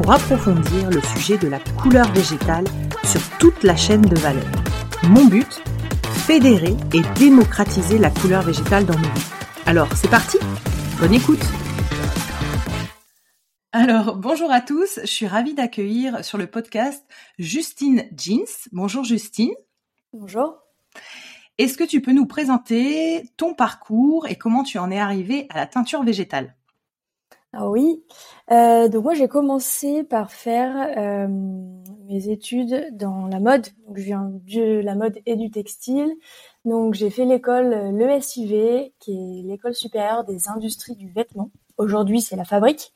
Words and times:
pour 0.00 0.12
approfondir 0.12 0.88
le 0.88 1.02
sujet 1.02 1.36
de 1.36 1.46
la 1.46 1.58
couleur 1.60 2.10
végétale 2.12 2.64
sur 3.04 3.20
toute 3.38 3.62
la 3.62 3.76
chaîne 3.76 4.00
de 4.00 4.16
valeur. 4.16 4.50
Mon 5.02 5.26
but 5.26 5.62
Fédérer 6.26 6.74
et 6.94 7.02
démocratiser 7.18 7.98
la 7.98 8.08
couleur 8.08 8.40
végétale 8.40 8.86
dans 8.86 8.96
nos 8.96 9.02
vies. 9.02 9.30
Alors, 9.66 9.88
c'est 9.94 10.08
parti 10.10 10.38
Bonne 10.98 11.14
écoute 11.14 11.44
alors, 13.72 14.16
bonjour 14.16 14.50
à 14.50 14.60
tous, 14.60 14.98
je 15.00 15.06
suis 15.06 15.28
ravie 15.28 15.54
d'accueillir 15.54 16.24
sur 16.24 16.38
le 16.38 16.48
podcast 16.48 17.06
Justine 17.38 18.02
Jeans. 18.16 18.68
Bonjour 18.72 19.04
Justine. 19.04 19.54
Bonjour. 20.12 20.58
Est-ce 21.56 21.78
que 21.78 21.84
tu 21.84 22.00
peux 22.00 22.10
nous 22.10 22.26
présenter 22.26 23.30
ton 23.36 23.54
parcours 23.54 24.26
et 24.26 24.34
comment 24.34 24.64
tu 24.64 24.78
en 24.78 24.90
es 24.90 24.98
arrivée 24.98 25.46
à 25.50 25.58
la 25.58 25.66
teinture 25.68 26.02
végétale? 26.02 26.56
Oui, 27.58 28.04
euh, 28.52 28.88
donc 28.88 29.02
moi 29.02 29.14
j'ai 29.14 29.26
commencé 29.26 30.04
par 30.04 30.30
faire 30.30 30.94
euh, 30.96 31.26
mes 32.06 32.28
études 32.28 32.96
dans 32.96 33.26
la 33.26 33.40
mode. 33.40 33.66
Donc 33.86 33.98
je 33.98 34.04
viens 34.04 34.30
de 34.46 34.80
la 34.80 34.94
mode 34.94 35.18
et 35.26 35.34
du 35.34 35.50
textile. 35.50 36.14
Donc 36.64 36.94
j'ai 36.94 37.10
fait 37.10 37.24
l'école 37.24 37.72
euh, 37.72 37.90
l'ESIV, 37.90 38.92
qui 39.00 39.12
est 39.12 39.42
l'école 39.42 39.74
supérieure 39.74 40.24
des 40.24 40.48
industries 40.48 40.94
du 40.94 41.10
vêtement. 41.10 41.50
Aujourd'hui 41.76 42.20
c'est 42.20 42.36
la 42.36 42.44
fabrique. 42.44 42.92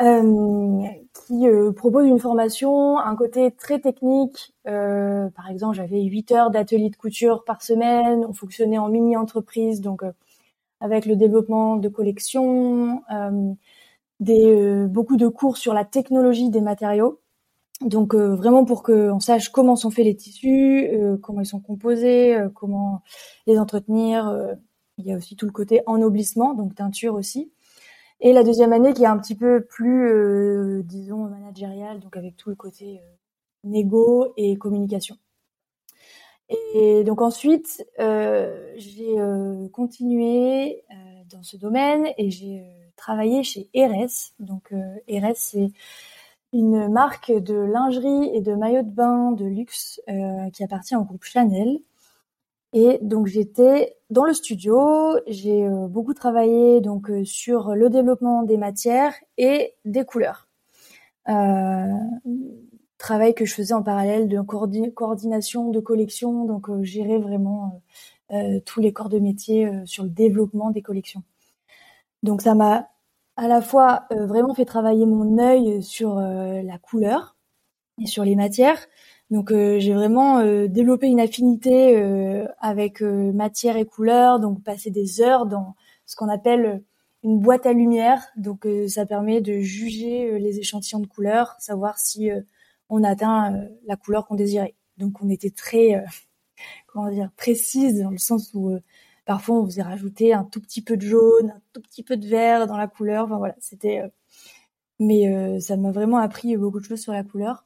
Euh, 0.00 0.82
qui 1.26 1.46
propose 1.76 2.06
une 2.06 2.18
formation, 2.18 2.98
un 2.98 3.14
côté 3.16 3.50
très 3.52 3.80
technique. 3.80 4.54
Par 4.64 5.48
exemple, 5.50 5.76
j'avais 5.76 6.02
8 6.02 6.32
heures 6.32 6.50
d'atelier 6.50 6.90
de 6.90 6.96
couture 6.96 7.44
par 7.44 7.62
semaine. 7.62 8.24
On 8.28 8.32
fonctionnait 8.32 8.78
en 8.78 8.88
mini-entreprise, 8.88 9.80
donc 9.80 10.02
avec 10.80 11.06
le 11.06 11.16
développement 11.16 11.76
de 11.76 11.88
collections, 11.88 13.02
des, 14.20 14.86
beaucoup 14.88 15.16
de 15.16 15.28
cours 15.28 15.56
sur 15.56 15.74
la 15.74 15.84
technologie 15.84 16.50
des 16.50 16.60
matériaux. 16.60 17.20
Donc 17.80 18.14
vraiment 18.14 18.64
pour 18.64 18.82
qu'on 18.82 19.20
sache 19.20 19.48
comment 19.48 19.76
sont 19.76 19.90
faits 19.90 20.04
les 20.04 20.16
tissus, 20.16 20.88
comment 21.22 21.40
ils 21.40 21.46
sont 21.46 21.60
composés, 21.60 22.36
comment 22.54 23.02
les 23.46 23.58
entretenir. 23.58 24.56
il 24.98 25.06
y 25.06 25.12
a 25.12 25.16
aussi 25.16 25.36
tout 25.36 25.46
le 25.46 25.52
côté 25.52 25.80
ennoblissement, 25.86 26.54
donc 26.54 26.74
teinture 26.74 27.14
aussi. 27.14 27.50
Et 28.20 28.32
la 28.32 28.42
deuxième 28.42 28.72
année 28.72 28.94
qui 28.94 29.02
est 29.02 29.06
un 29.06 29.18
petit 29.18 29.34
peu 29.34 29.64
plus, 29.64 30.08
euh, 30.10 30.82
disons, 30.84 31.28
managériale, 31.28 32.00
donc 32.00 32.16
avec 32.16 32.36
tout 32.36 32.48
le 32.48 32.56
côté 32.56 33.00
euh, 33.00 33.16
négo 33.64 34.32
et 34.36 34.56
communication. 34.56 35.16
Et 36.48 37.04
donc 37.04 37.22
ensuite, 37.22 37.86
euh, 38.00 38.72
j'ai 38.76 39.18
euh, 39.18 39.68
continué 39.68 40.84
euh, 40.90 40.94
dans 41.30 41.42
ce 41.42 41.56
domaine 41.56 42.08
et 42.18 42.30
j'ai 42.30 42.64
travaillé 42.96 43.42
chez 43.42 43.68
Eres. 43.74 44.32
Donc 44.40 44.72
Eres, 45.08 45.36
c'est 45.36 45.70
une 46.52 46.88
marque 46.88 47.32
de 47.32 47.54
lingerie 47.54 48.30
et 48.34 48.40
de 48.40 48.54
maillots 48.54 48.82
de 48.82 48.90
bain 48.90 49.32
de 49.32 49.44
luxe 49.44 50.00
qui 50.52 50.62
appartient 50.62 50.96
au 50.96 51.02
groupe 51.02 51.24
Chanel. 51.24 51.80
Et 52.72 52.98
donc 53.02 53.26
j'étais 53.26 53.96
dans 54.10 54.24
le 54.24 54.32
studio, 54.32 55.16
j'ai 55.26 55.68
beaucoup 55.88 56.14
travaillé 56.14 56.80
donc 56.80 57.10
sur 57.24 57.74
le 57.74 57.88
développement 57.90 58.42
des 58.42 58.56
matières 58.56 59.14
et 59.38 59.74
des 59.84 60.04
couleurs. 60.04 60.48
Euh, 63.04 63.06
travail 63.06 63.34
que 63.34 63.44
je 63.44 63.54
faisais 63.54 63.74
en 63.74 63.82
parallèle 63.82 64.28
de 64.28 64.40
coordination 64.40 65.70
de 65.70 65.80
collection, 65.80 66.44
donc 66.44 66.68
euh, 66.68 66.82
gérer 66.82 67.18
vraiment 67.18 67.82
tous 68.64 68.80
les 68.80 68.92
corps 68.92 69.10
de 69.10 69.18
métier 69.18 69.70
sur 69.84 70.02
le 70.02 70.08
développement 70.08 70.70
des 70.70 70.82
collections. 70.82 71.22
Donc 72.22 72.40
ça 72.42 72.54
m'a 72.54 72.88
à 73.36 73.46
la 73.46 73.60
fois 73.60 74.06
vraiment 74.10 74.54
fait 74.54 74.64
travailler 74.64 75.06
mon 75.06 75.38
œil 75.38 75.82
sur 75.82 76.16
la 76.16 76.78
couleur 76.78 77.36
et 78.02 78.06
sur 78.06 78.24
les 78.24 78.34
matières, 78.34 78.78
donc 79.30 79.50
euh, 79.50 79.78
j'ai 79.78 79.94
vraiment 79.94 80.38
euh, 80.38 80.68
développé 80.68 81.06
une 81.08 81.20
affinité 81.20 81.96
euh, 81.96 82.46
avec 82.60 83.00
matière 83.00 83.76
et 83.76 83.86
couleur, 83.86 84.38
donc 84.38 84.62
passer 84.62 84.90
des 84.90 85.20
heures 85.20 85.46
dans 85.46 85.74
ce 86.06 86.14
qu'on 86.16 86.28
appelle 86.28 86.82
une 87.22 87.40
boîte 87.40 87.66
à 87.66 87.72
lumière. 87.72 88.22
Donc 88.36 88.66
ça 88.88 89.06
permet 89.06 89.40
de 89.40 89.58
juger 89.60 90.38
les 90.38 90.58
échantillons 90.58 91.00
de 91.00 91.06
couleurs, 91.06 91.56
savoir 91.58 91.98
si 91.98 92.30
on 92.94 93.04
atteint 93.04 93.66
la 93.86 93.96
couleur 93.96 94.26
qu'on 94.26 94.34
désirait. 94.34 94.74
Donc 94.98 95.22
on 95.22 95.28
était 95.28 95.50
très 95.50 96.04
comment 96.86 97.10
dire 97.10 97.30
précise 97.36 98.00
dans 98.02 98.10
le 98.10 98.18
sens 98.18 98.52
où 98.54 98.76
parfois 99.24 99.56
on 99.56 99.66
faisait 99.66 99.82
rajouter 99.82 100.34
un 100.34 100.44
tout 100.44 100.60
petit 100.60 100.82
peu 100.82 100.96
de 100.96 101.02
jaune, 101.02 101.50
un 101.56 101.62
tout 101.72 101.80
petit 101.80 102.02
peu 102.02 102.16
de 102.16 102.26
vert 102.26 102.66
dans 102.66 102.76
la 102.76 102.86
couleur. 102.88 103.24
Enfin 103.24 103.38
voilà, 103.38 103.56
c'était 103.60 104.02
mais 104.98 105.60
ça 105.60 105.76
m'a 105.76 105.92
vraiment 105.92 106.18
appris 106.18 106.56
beaucoup 106.56 106.80
de 106.80 106.84
choses 106.84 107.00
sur 107.00 107.12
la 107.12 107.24
couleur. 107.24 107.64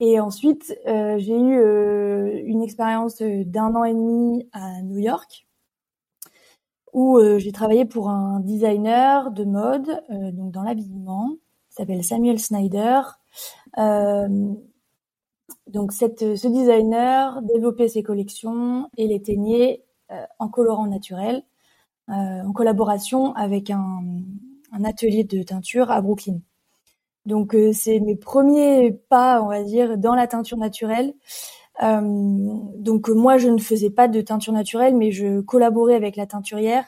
Et 0.00 0.18
ensuite, 0.18 0.76
euh, 0.86 1.18
j'ai 1.18 1.38
eu 1.38 1.56
euh, 1.56 2.40
une 2.44 2.62
expérience 2.62 3.22
d'un 3.22 3.74
an 3.74 3.84
et 3.84 3.94
demi 3.94 4.48
à 4.52 4.82
New 4.82 4.98
York, 4.98 5.46
où 6.92 7.18
euh, 7.18 7.38
j'ai 7.38 7.52
travaillé 7.52 7.84
pour 7.84 8.10
un 8.10 8.40
designer 8.40 9.30
de 9.30 9.44
mode, 9.44 10.02
donc 10.32 10.52
dans 10.52 10.62
l'habillement, 10.62 11.36
s'appelle 11.70 12.04
Samuel 12.04 12.38
Snyder. 12.38 13.00
Donc 15.66 15.92
cette, 15.92 16.36
ce 16.36 16.48
designer 16.48 17.42
développait 17.42 17.88
ses 17.88 18.02
collections 18.02 18.88
et 18.96 19.06
les 19.06 19.20
teignait 19.20 19.84
en 20.38 20.48
colorant 20.48 20.86
naturel, 20.86 21.42
en 22.08 22.52
collaboration 22.52 23.34
avec 23.34 23.70
un, 23.70 24.02
un 24.74 24.84
atelier 24.84 25.24
de 25.24 25.42
teinture 25.42 25.90
à 25.90 26.00
Brooklyn. 26.00 26.40
Donc 27.26 27.54
euh, 27.54 27.72
c'est 27.72 28.00
mes 28.00 28.16
premiers 28.16 28.92
pas, 29.08 29.42
on 29.42 29.48
va 29.48 29.62
dire, 29.62 29.96
dans 29.96 30.14
la 30.14 30.26
teinture 30.26 30.58
naturelle. 30.58 31.14
Euh, 31.82 32.00
donc 32.76 33.08
moi 33.08 33.38
je 33.38 33.48
ne 33.48 33.58
faisais 33.58 33.90
pas 33.90 34.08
de 34.08 34.20
teinture 34.20 34.52
naturelle, 34.52 34.96
mais 34.96 35.10
je 35.10 35.40
collaborais 35.40 35.94
avec 35.94 36.16
la 36.16 36.26
teinturière 36.26 36.84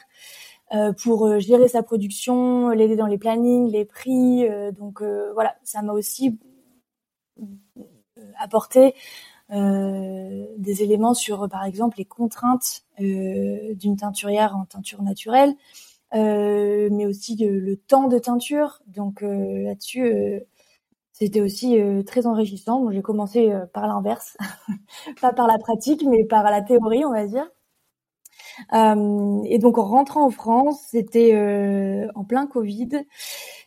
euh, 0.75 0.93
pour 0.93 1.39
gérer 1.39 1.69
sa 1.69 1.83
production, 1.83 2.71
l'aider 2.71 2.97
dans 2.97 3.07
les 3.07 3.19
plannings, 3.19 3.71
les 3.71 3.85
prix. 3.85 4.47
donc 4.79 5.03
voilà, 5.35 5.57
ça 5.63 5.83
m'a 5.83 5.93
aussi 5.93 6.39
apporté 8.39 8.95
des 9.51 10.83
éléments 10.83 11.15
sur, 11.15 11.49
par 11.49 11.65
exemple, 11.65 11.99
les 11.99 12.05
contraintes 12.05 12.85
d'une 12.99 13.97
teinturière 13.97 14.57
en 14.57 14.65
teinture 14.65 15.03
naturelle. 15.03 15.55
Euh, 16.15 16.89
mais 16.93 17.07
aussi 17.07 17.37
le 17.37 17.77
temps 17.77 18.09
de 18.09 18.19
teinture. 18.19 18.81
Donc 18.87 19.23
euh, 19.23 19.65
là-dessus, 19.65 20.05
euh, 20.05 20.41
c'était 21.13 21.41
aussi 21.41 21.79
très 22.07 22.27
enrichissant. 22.27 22.81
Bon, 22.81 22.91
j'ai 22.93 23.03
commencé 23.03 23.53
par 23.73 23.87
l'inverse, 23.87 24.37
pas 25.21 25.33
par 25.33 25.47
la 25.49 25.59
pratique, 25.59 26.05
mais 26.05 26.25
par 26.25 26.45
la 26.45 26.63
théorie, 26.63 27.05
on 27.05 27.13
va 27.13 27.27
dire. 27.27 27.49
Euh, 28.73 29.43
et 29.45 29.59
donc 29.59 29.79
en 29.79 29.85
rentrant 29.85 30.27
en 30.27 30.31
France, 30.31 30.81
c'était 30.91 31.35
euh, 31.35 32.09
en 32.15 32.25
plein 32.25 32.47
Covid. 32.47 32.89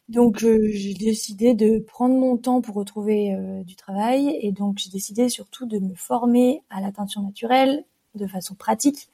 Donc 0.09 0.39
j'ai 0.39 0.93
décidé 0.93 1.53
de 1.53 1.79
prendre 1.79 2.15
mon 2.15 2.37
temps 2.37 2.61
pour 2.61 2.75
retrouver 2.75 3.33
euh, 3.33 3.63
du 3.63 3.75
travail. 3.75 4.37
Et 4.41 4.51
donc 4.51 4.77
j'ai 4.79 4.89
décidé 4.89 5.29
surtout 5.29 5.65
de 5.65 5.79
me 5.79 5.95
former 5.95 6.63
à 6.69 6.81
la 6.81 6.91
teinture 6.91 7.21
naturelle 7.21 7.85
de 8.15 8.27
façon 8.27 8.55
pratique, 8.55 9.09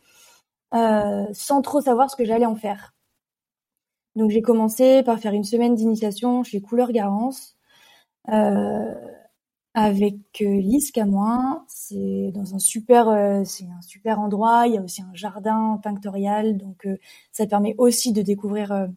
sans 0.71 1.61
trop 1.61 1.81
savoir 1.81 2.09
ce 2.09 2.15
que 2.15 2.25
j'allais 2.25 2.45
en 2.45 2.55
faire. 2.55 2.93
Donc 4.15 4.31
j'ai 4.31 4.41
commencé 4.41 5.03
par 5.03 5.19
faire 5.19 5.33
une 5.33 5.43
semaine 5.43 5.75
d'initiation 5.75 6.43
chez 6.43 6.61
Couleur 6.61 6.91
Garance. 6.91 7.55
Euh, 8.29 8.93
avec 9.75 10.41
euh, 10.41 11.05
moins 11.05 11.65
C'est 11.67 12.31
dans 12.33 12.55
un 12.55 12.59
super, 12.59 13.09
euh, 13.09 13.43
c'est 13.43 13.65
un 13.65 13.81
super 13.81 14.19
endroit. 14.19 14.67
Il 14.67 14.73
y 14.73 14.77
a 14.77 14.81
aussi 14.81 15.01
un 15.01 15.13
jardin 15.13 15.79
tinctorial, 15.83 16.57
donc 16.57 16.85
euh, 16.85 16.97
ça 17.33 17.45
permet 17.45 17.75
aussi 17.77 18.13
de 18.13 18.21
découvrir, 18.21 18.71
euh, 18.71 18.87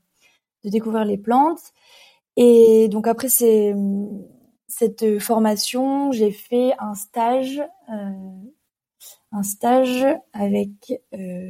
de 0.65 0.71
découvrir 0.71 1.05
les 1.05 1.19
plantes. 1.19 1.73
Et 2.37 2.89
donc 2.89 3.07
après 3.07 3.29
cette 3.29 5.19
formation, 5.19 6.13
j'ai 6.13 6.31
fait 6.31 6.73
un 6.79 6.95
stage, 6.95 7.63
un 7.89 9.43
stage 9.43 10.07
avec 10.33 11.03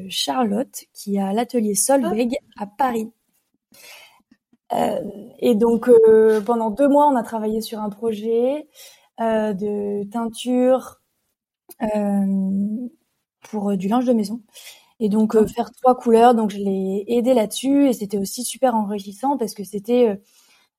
Charlotte 0.08 0.84
qui 0.94 1.18
a 1.18 1.32
l'atelier 1.32 1.74
Solveig 1.74 2.38
à 2.56 2.66
Paris. 2.66 3.12
et 5.40 5.54
donc 5.54 5.90
pendant 6.46 6.70
deux 6.70 6.88
mois, 6.88 7.06
on 7.08 7.16
a 7.16 7.22
travaillé 7.22 7.60
sur 7.60 7.80
un 7.80 7.90
projet 7.90 8.66
euh, 9.20 9.52
de 9.52 10.08
teinture 10.10 11.00
euh, 11.82 12.88
pour 13.50 13.70
euh, 13.70 13.76
du 13.76 13.88
linge 13.88 14.04
de 14.04 14.12
maison. 14.12 14.42
Et 15.00 15.08
donc 15.08 15.34
faire 15.48 15.70
trois 15.72 15.96
couleurs, 15.96 16.34
donc 16.34 16.50
je 16.50 16.58
l'ai 16.58 17.04
aidé 17.06 17.34
là-dessus 17.34 17.88
et 17.88 17.92
c'était 17.92 18.18
aussi 18.18 18.44
super 18.44 18.74
enrichissant 18.74 19.36
parce 19.36 19.54
que 19.54 19.64
c'était 19.64 20.20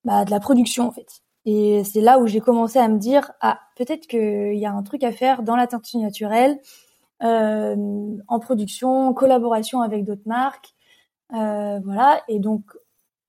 bah, 0.06 0.26
de 0.26 0.32
la 0.32 0.40
production 0.40 0.88
en 0.88 0.92
fait. 0.92 1.22
Et 1.46 1.84
c'est 1.86 2.02
là 2.02 2.20
où 2.20 2.28
j'ai 2.28 2.42
commencé 2.42 2.80
à 2.80 2.88
me 2.90 2.98
dire 3.00 3.32
ah 3.42 3.60
peut-être 3.78 4.08
qu'il 4.08 4.58
y 4.58 4.66
a 4.66 4.72
un 4.74 4.84
truc 4.84 5.04
à 5.04 5.12
faire 5.12 5.44
dans 5.44 5.56
la 5.56 5.68
teinture 5.68 6.02
naturelle, 6.02 6.60
euh, 7.24 8.18
en 8.28 8.40
production, 8.40 9.10
en 9.10 9.14
collaboration 9.14 9.82
avec 9.82 10.06
d'autres 10.06 10.28
marques, 10.28 10.74
euh, 11.34 11.80
voilà. 11.86 12.24
Et 12.30 12.40
donc 12.40 12.64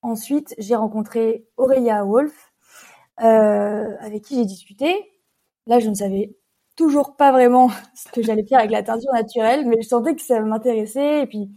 ensuite 0.02 0.54
j'ai 0.58 0.76
rencontré 0.76 1.46
Aurélia 1.56 2.04
Wolf 2.04 2.52
euh, 3.22 3.96
avec 4.00 4.24
qui 4.24 4.36
j'ai 4.36 4.44
discuté. 4.46 4.94
Là, 5.66 5.78
je 5.78 5.88
ne 5.90 5.94
savais 5.94 6.34
toujours 6.80 7.14
pas 7.14 7.30
vraiment 7.30 7.68
ce 7.94 8.10
que 8.10 8.22
j'allais 8.22 8.44
faire 8.44 8.60
avec 8.60 8.70
la 8.70 8.82
teinture 8.82 9.12
naturelle, 9.12 9.66
mais 9.66 9.76
je 9.82 9.88
sentais 9.88 10.14
que 10.14 10.22
ça 10.22 10.40
m'intéressait 10.40 11.22
et 11.22 11.26
puis 11.26 11.50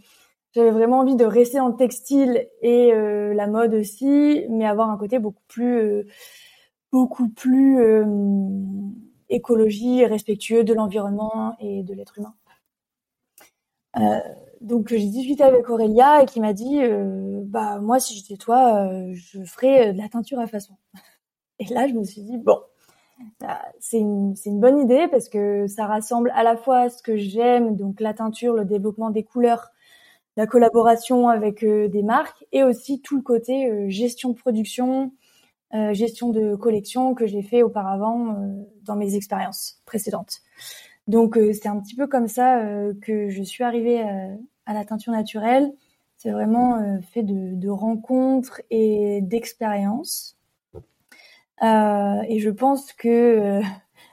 j'avais 0.52 0.70
vraiment 0.70 0.98
envie 1.00 1.16
de 1.16 1.24
rester 1.24 1.56
dans 1.58 1.68
le 1.68 1.76
textile 1.76 2.46
et 2.60 2.92
euh, 2.92 3.32
la 3.34 3.46
mode 3.46 3.74
aussi, 3.74 4.44
mais 4.50 4.66
avoir 4.66 4.90
un 4.90 4.98
côté 4.98 5.18
beaucoup 5.18 5.42
plus 5.48 5.78
euh, 5.78 6.06
beaucoup 6.92 7.28
plus 7.28 7.80
euh, 7.80 8.04
écologie, 9.30 10.04
respectueux 10.04 10.62
de 10.62 10.74
l'environnement 10.74 11.56
et 11.58 11.82
de 11.82 11.94
l'être 11.94 12.18
humain. 12.18 12.34
Euh, 13.96 14.20
donc 14.60 14.88
j'ai 14.88 14.98
discuté 14.98 15.42
avec 15.42 15.68
Aurélia 15.70 16.22
et 16.22 16.26
qui 16.26 16.40
m'a 16.40 16.52
dit 16.52 16.80
bah 17.46 17.80
moi 17.80 17.98
si 17.98 18.14
j'étais 18.14 18.36
toi 18.36 18.88
je 19.12 19.42
ferais 19.44 19.92
de 19.92 19.98
la 19.98 20.08
teinture 20.08 20.38
à 20.38 20.46
façon. 20.46 20.74
Et 21.60 21.66
là, 21.66 21.86
je 21.86 21.92
me 21.94 22.02
suis 22.02 22.22
dit, 22.22 22.36
bon, 22.36 22.58
c'est 23.80 23.98
une, 23.98 24.34
bonne 24.46 24.78
idée 24.78 25.08
parce 25.10 25.28
que 25.28 25.66
ça 25.66 25.86
rassemble 25.86 26.30
à 26.34 26.42
la 26.42 26.56
fois 26.56 26.88
ce 26.88 27.02
que 27.02 27.16
j'aime, 27.16 27.76
donc 27.76 28.00
la 28.00 28.14
teinture, 28.14 28.54
le 28.54 28.64
développement 28.64 29.10
des 29.10 29.22
couleurs, 29.24 29.70
la 30.36 30.46
collaboration 30.46 31.28
avec 31.28 31.62
euh, 31.62 31.88
des 31.88 32.02
marques 32.02 32.44
et 32.52 32.62
aussi 32.62 33.00
tout 33.00 33.16
le 33.16 33.22
côté 33.22 33.70
euh, 33.70 33.88
gestion 33.88 34.30
de 34.30 34.34
production, 34.34 35.12
euh, 35.74 35.92
gestion 35.92 36.30
de 36.30 36.56
collection 36.56 37.14
que 37.14 37.26
j'ai 37.26 37.42
fait 37.42 37.62
auparavant 37.62 38.36
dans 38.82 38.96
mes 38.96 39.14
expériences 39.14 39.80
précédentes. 39.86 40.40
Donc 41.06 41.38
c'est 41.52 41.68
un 41.68 41.78
petit 41.80 41.94
peu 41.94 42.06
comme 42.06 42.28
ça 42.28 42.62
que 43.02 43.28
je 43.28 43.42
suis 43.42 43.62
arrivée 43.62 44.00
à 44.64 44.72
la 44.72 44.86
teinture 44.86 45.12
naturelle. 45.12 45.70
C'est 46.16 46.30
vraiment 46.30 46.98
fait 47.12 47.22
de, 47.22 47.68
rencontres 47.68 48.62
et 48.70 49.20
d'expériences 49.20 50.38
et 51.62 52.38
je 52.40 52.50
pense 52.50 52.92
que 52.92 53.08
euh, 53.08 53.62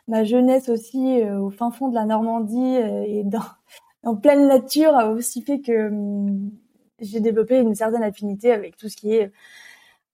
ma 0.08 0.24
jeunesse 0.24 0.70
aussi 0.70 1.22
euh, 1.22 1.40
au 1.40 1.50
fin 1.50 1.72
fond 1.72 1.90
de 1.90 1.96
la 1.96 2.06
Normandie 2.06 2.76
et 3.08 3.24
dans, 3.24 3.44
en 4.04 4.16
pleine 4.16 4.48
nature 4.48 4.96
a 4.96 5.10
aussi 5.10 5.42
fait 5.42 5.62
que 5.62 5.90
hum, 5.90 6.52
j'ai 7.00 7.20
développé 7.20 7.58
une 7.58 7.76
certaine 7.76 8.04
affinité 8.04 8.52
avec 8.52 8.78
tout 8.78 8.90
ce 8.90 8.96
qui 8.96 9.14
est 9.14 9.32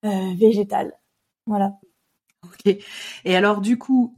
végétal. 0.02 0.94
Voilà. 1.44 1.74
Ok. 2.44 2.76
Et 3.24 3.36
alors 3.36 3.60
du 3.60 3.76
coup, 3.76 4.14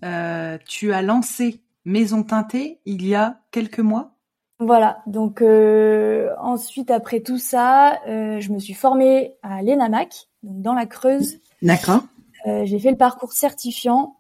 tu 0.66 0.92
as 0.92 1.02
lancé 1.02 1.62
Maison 1.84 2.22
Teintée 2.22 2.78
il 2.84 3.04
y 3.04 3.16
a 3.16 3.40
quelques 3.50 3.80
mois? 3.80 4.12
Voilà, 4.60 5.02
donc 5.08 5.42
ensuite 5.42 6.92
après 6.92 7.22
tout 7.22 7.38
ça, 7.38 7.98
je 8.06 8.52
me 8.52 8.60
suis 8.60 8.74
formée 8.74 9.34
à 9.42 9.62
l'ENAMAC, 9.62 10.28
donc 10.44 10.62
dans 10.62 10.74
la 10.74 10.86
Creuse. 10.86 11.40
D'accord. 11.62 12.04
Euh, 12.46 12.64
j'ai 12.64 12.78
fait 12.78 12.90
le 12.90 12.96
parcours 12.96 13.32
certifiant. 13.32 14.16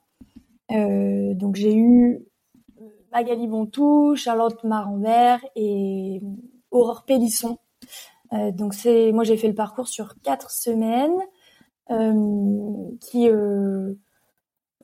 Euh, 0.70 1.34
donc 1.34 1.56
j'ai 1.56 1.74
eu 1.74 2.24
Magali 3.12 3.46
Bontou, 3.46 4.14
Charlotte 4.16 4.62
Marambert 4.64 5.44
et 5.56 6.20
Aurore 6.70 7.04
Pélisson. 7.04 7.58
Euh, 8.32 8.52
donc 8.52 8.74
c'est, 8.74 9.12
moi 9.12 9.24
j'ai 9.24 9.36
fait 9.36 9.48
le 9.48 9.54
parcours 9.54 9.88
sur 9.88 10.14
quatre 10.22 10.50
semaines. 10.50 11.18
qui 13.00 13.28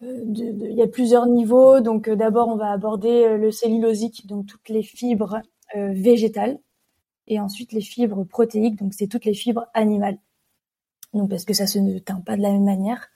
il 0.02 0.74
y 0.74 0.82
a 0.82 0.88
plusieurs 0.88 1.26
niveaux. 1.26 1.80
Donc 1.80 2.10
d'abord 2.10 2.48
on 2.48 2.56
va 2.56 2.70
aborder 2.72 3.36
le 3.36 3.50
cellulosique, 3.50 4.26
donc 4.26 4.46
toutes 4.46 4.68
les 4.68 4.82
fibres 4.82 5.40
végétales, 5.74 6.58
et 7.26 7.40
ensuite 7.40 7.72
les 7.72 7.80
fibres 7.80 8.24
protéiques, 8.24 8.76
donc 8.76 8.94
c'est 8.94 9.08
toutes 9.08 9.24
les 9.24 9.34
fibres 9.34 9.66
animales 9.74 10.18
donc 11.16 11.30
parce 11.30 11.44
que 11.44 11.54
ça 11.54 11.66
se 11.66 11.78
teint 11.98 12.20
pas 12.20 12.36
de 12.36 12.42
la 12.42 12.50
même 12.50 12.64
manière. 12.64 13.08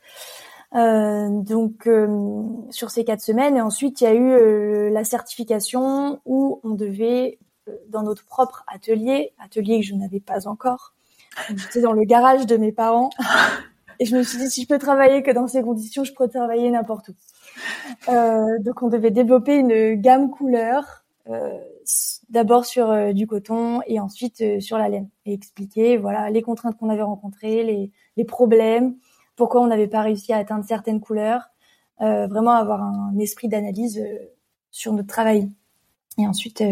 Euh, 0.76 1.28
donc 1.42 1.88
euh, 1.88 2.46
sur 2.70 2.90
ces 2.90 3.04
quatre 3.04 3.22
semaines 3.22 3.56
et 3.56 3.60
ensuite 3.60 4.00
il 4.00 4.04
y 4.04 4.06
a 4.06 4.14
eu 4.14 4.30
euh, 4.30 4.88
la 4.90 5.02
certification 5.02 6.20
où 6.26 6.60
on 6.62 6.70
devait 6.70 7.38
dans 7.88 8.04
notre 8.04 8.24
propre 8.24 8.64
atelier, 8.72 9.32
atelier 9.42 9.80
que 9.80 9.86
je 9.86 9.94
n'avais 9.94 10.20
pas 10.20 10.46
encore. 10.46 10.94
J'étais 11.56 11.80
dans 11.80 11.92
le 11.92 12.04
garage 12.04 12.46
de 12.46 12.56
mes 12.56 12.70
parents 12.70 13.10
et 13.98 14.04
je 14.04 14.16
me 14.16 14.22
suis 14.22 14.38
dit 14.38 14.48
si 14.48 14.62
je 14.62 14.68
peux 14.68 14.78
travailler 14.78 15.22
que 15.22 15.32
dans 15.32 15.48
ces 15.48 15.62
conditions, 15.62 16.04
je 16.04 16.12
peux 16.14 16.28
travailler 16.28 16.70
n'importe 16.70 17.08
où. 17.10 18.12
donc 18.60 18.82
on 18.82 18.88
devait 18.88 19.10
développer 19.10 19.56
une 19.56 19.94
gamme 19.94 20.30
couleur 20.30 21.04
d'abord 22.30 22.64
sur 22.64 22.90
euh, 22.90 23.12
du 23.12 23.26
coton 23.26 23.80
et 23.86 24.00
ensuite 24.00 24.40
euh, 24.40 24.60
sur 24.60 24.78
la 24.78 24.88
laine 24.88 25.08
et 25.26 25.34
expliquer 25.34 25.96
voilà 25.96 26.30
les 26.30 26.42
contraintes 26.42 26.76
qu'on 26.78 26.88
avait 26.88 27.02
rencontrées, 27.02 27.62
les, 27.64 27.90
les, 28.16 28.24
problèmes, 28.24 28.96
pourquoi 29.36 29.60
on 29.60 29.66
n'avait 29.66 29.88
pas 29.88 30.02
réussi 30.02 30.32
à 30.32 30.38
atteindre 30.38 30.64
certaines 30.64 31.00
couleurs, 31.00 31.50
euh, 32.00 32.26
vraiment 32.26 32.52
avoir 32.52 32.82
un 32.82 33.18
esprit 33.18 33.48
d'analyse 33.48 34.02
sur 34.70 34.92
notre 34.92 35.08
travail 35.08 35.50
et 36.18 36.26
ensuite 36.26 36.62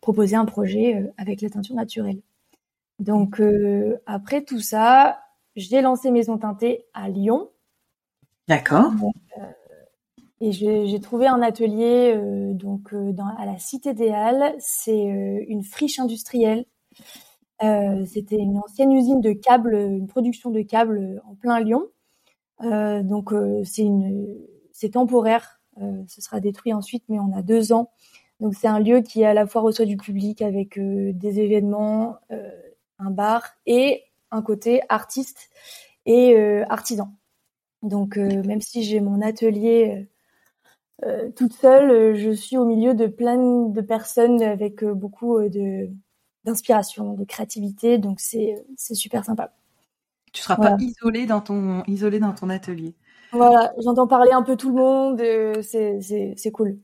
proposer 0.00 0.36
un 0.36 0.44
projet 0.44 1.10
avec 1.16 1.40
la 1.40 1.50
teinture 1.50 1.74
naturelle. 1.74 2.20
Donc 2.98 3.40
après 4.06 4.42
tout 4.42 4.60
ça, 4.60 5.20
j'ai 5.54 5.82
lancé 5.82 6.10
Maison 6.10 6.38
Teintée 6.38 6.86
à 6.94 7.08
Lyon. 7.08 7.50
D'accord. 8.48 8.92
Et 10.40 10.52
j'ai 10.52 11.00
trouvé 11.00 11.26
un 11.26 11.40
atelier 11.40 12.12
euh, 12.14 12.52
donc 12.52 12.92
euh, 12.92 13.12
dans, 13.12 13.26
à 13.38 13.46
la 13.46 13.58
Cité 13.58 13.94
des 13.94 14.10
Halles. 14.10 14.54
C'est 14.58 15.10
euh, 15.10 15.44
une 15.48 15.62
friche 15.62 15.98
industrielle. 15.98 16.66
C'était 18.04 18.36
une 18.36 18.58
ancienne 18.58 18.92
usine 18.92 19.22
de 19.22 19.32
câbles, 19.32 19.74
une 19.74 20.06
production 20.06 20.50
de 20.50 20.60
câbles 20.60 21.22
en 21.24 21.34
plein 21.36 21.58
Lyon. 21.60 21.86
donc 22.60 23.32
c'est 23.64 23.82
une, 23.82 24.36
c'est 24.72 24.90
temporaire. 24.90 25.58
ce 26.06 26.20
sera 26.20 26.38
détruit 26.40 26.74
ensuite, 26.74 27.04
mais 27.08 27.18
on 27.18 27.32
a 27.34 27.40
deux 27.40 27.72
ans. 27.72 27.90
Donc 28.40 28.54
c'est 28.54 28.68
un 28.68 28.78
lieu 28.78 29.00
qui 29.00 29.24
à 29.24 29.32
la 29.32 29.46
fois 29.46 29.62
reçoit 29.62 29.86
du 29.86 29.96
public 29.96 30.42
avec 30.42 30.78
des 30.78 31.40
événements, 31.40 32.16
un 32.98 33.10
bar 33.10 33.42
et 33.64 34.02
un 34.30 34.42
côté 34.42 34.82
artiste 34.90 35.48
et 36.04 36.36
artisan. 36.68 37.08
Donc 37.82 38.18
même 38.18 38.60
si 38.60 38.82
j'ai 38.82 39.00
mon 39.00 39.22
atelier 39.22 40.08
euh, 41.04 41.30
toute 41.36 41.52
seule, 41.52 41.90
euh, 41.90 42.14
je 42.14 42.30
suis 42.30 42.56
au 42.56 42.64
milieu 42.64 42.94
de 42.94 43.06
plein 43.06 43.36
de 43.36 43.80
personnes 43.82 44.42
avec 44.42 44.82
euh, 44.82 44.94
beaucoup 44.94 45.40
de 45.40 45.90
d'inspiration, 46.44 47.14
de 47.14 47.24
créativité, 47.24 47.98
donc 47.98 48.20
c'est 48.20 48.54
c'est 48.76 48.94
super 48.94 49.24
sympa. 49.24 49.52
Tu 50.32 50.42
seras 50.42 50.56
pas 50.56 50.76
isolée 50.78 51.26
dans 51.26 51.40
ton 51.40 51.82
isolée 51.86 52.20
dans 52.20 52.32
ton 52.32 52.48
atelier. 52.50 52.94
Voilà, 53.32 53.72
j'entends 53.82 54.06
parler 54.06 54.32
un 54.32 54.42
peu 54.42 54.56
tout 54.56 54.68
le 54.68 54.76
monde, 54.76 55.20
c'est 55.62 56.50
cool. 56.52 56.78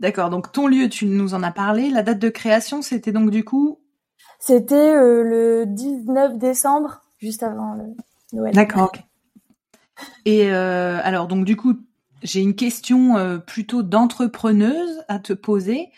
D'accord, 0.00 0.30
donc 0.30 0.50
ton 0.50 0.66
lieu, 0.66 0.88
tu 0.88 1.06
nous 1.06 1.34
en 1.34 1.42
as 1.42 1.52
parlé. 1.52 1.90
La 1.90 2.02
date 2.02 2.18
de 2.18 2.28
création, 2.28 2.82
c'était 2.82 3.12
donc 3.12 3.30
du 3.30 3.44
coup 3.44 3.78
C'était 4.40 4.94
le 4.94 5.64
19 5.66 6.38
décembre, 6.38 7.02
juste 7.18 7.42
avant 7.42 7.74
le 7.74 7.84
Noël. 8.32 8.54
D'accord. 8.54 8.92
Et 10.24 10.50
alors 10.50 11.28
donc 11.28 11.44
du 11.44 11.56
coup, 11.56 11.76
j'ai 12.22 12.40
une 12.40 12.54
question 12.54 13.16
euh, 13.16 13.38
plutôt 13.38 13.82
d'entrepreneuse 13.82 15.04
à 15.08 15.18
te 15.18 15.32
poser. 15.32 15.90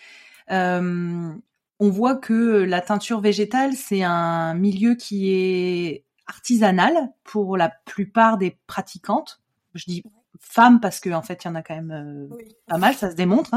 Euh, 0.50 1.32
on 1.80 1.90
voit 1.90 2.16
que 2.16 2.62
la 2.62 2.80
teinture 2.80 3.20
végétale, 3.20 3.74
c'est 3.74 4.02
un 4.02 4.54
milieu 4.54 4.94
qui 4.94 5.30
est 5.30 6.04
artisanal 6.26 6.94
pour 7.24 7.56
la 7.56 7.70
plupart 7.84 8.38
des 8.38 8.56
pratiquantes. 8.66 9.42
Je 9.74 9.84
dis 9.86 10.02
femmes 10.40 10.80
parce 10.80 11.00
que 11.00 11.10
en 11.10 11.22
fait 11.22 11.44
il 11.44 11.48
y 11.48 11.50
en 11.50 11.54
a 11.54 11.62
quand 11.62 11.74
même 11.74 12.28
pas 12.66 12.78
mal, 12.78 12.94
ça 12.94 13.10
se 13.10 13.16
démontre. 13.16 13.54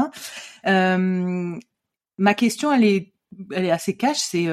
Hein. 0.64 1.58
ma 2.18 2.34
question 2.34 2.72
elle 2.72 2.84
est 2.84 3.12
elle 3.52 3.66
est 3.66 3.70
assez 3.70 3.96
cash, 3.96 4.18
c'est 4.18 4.48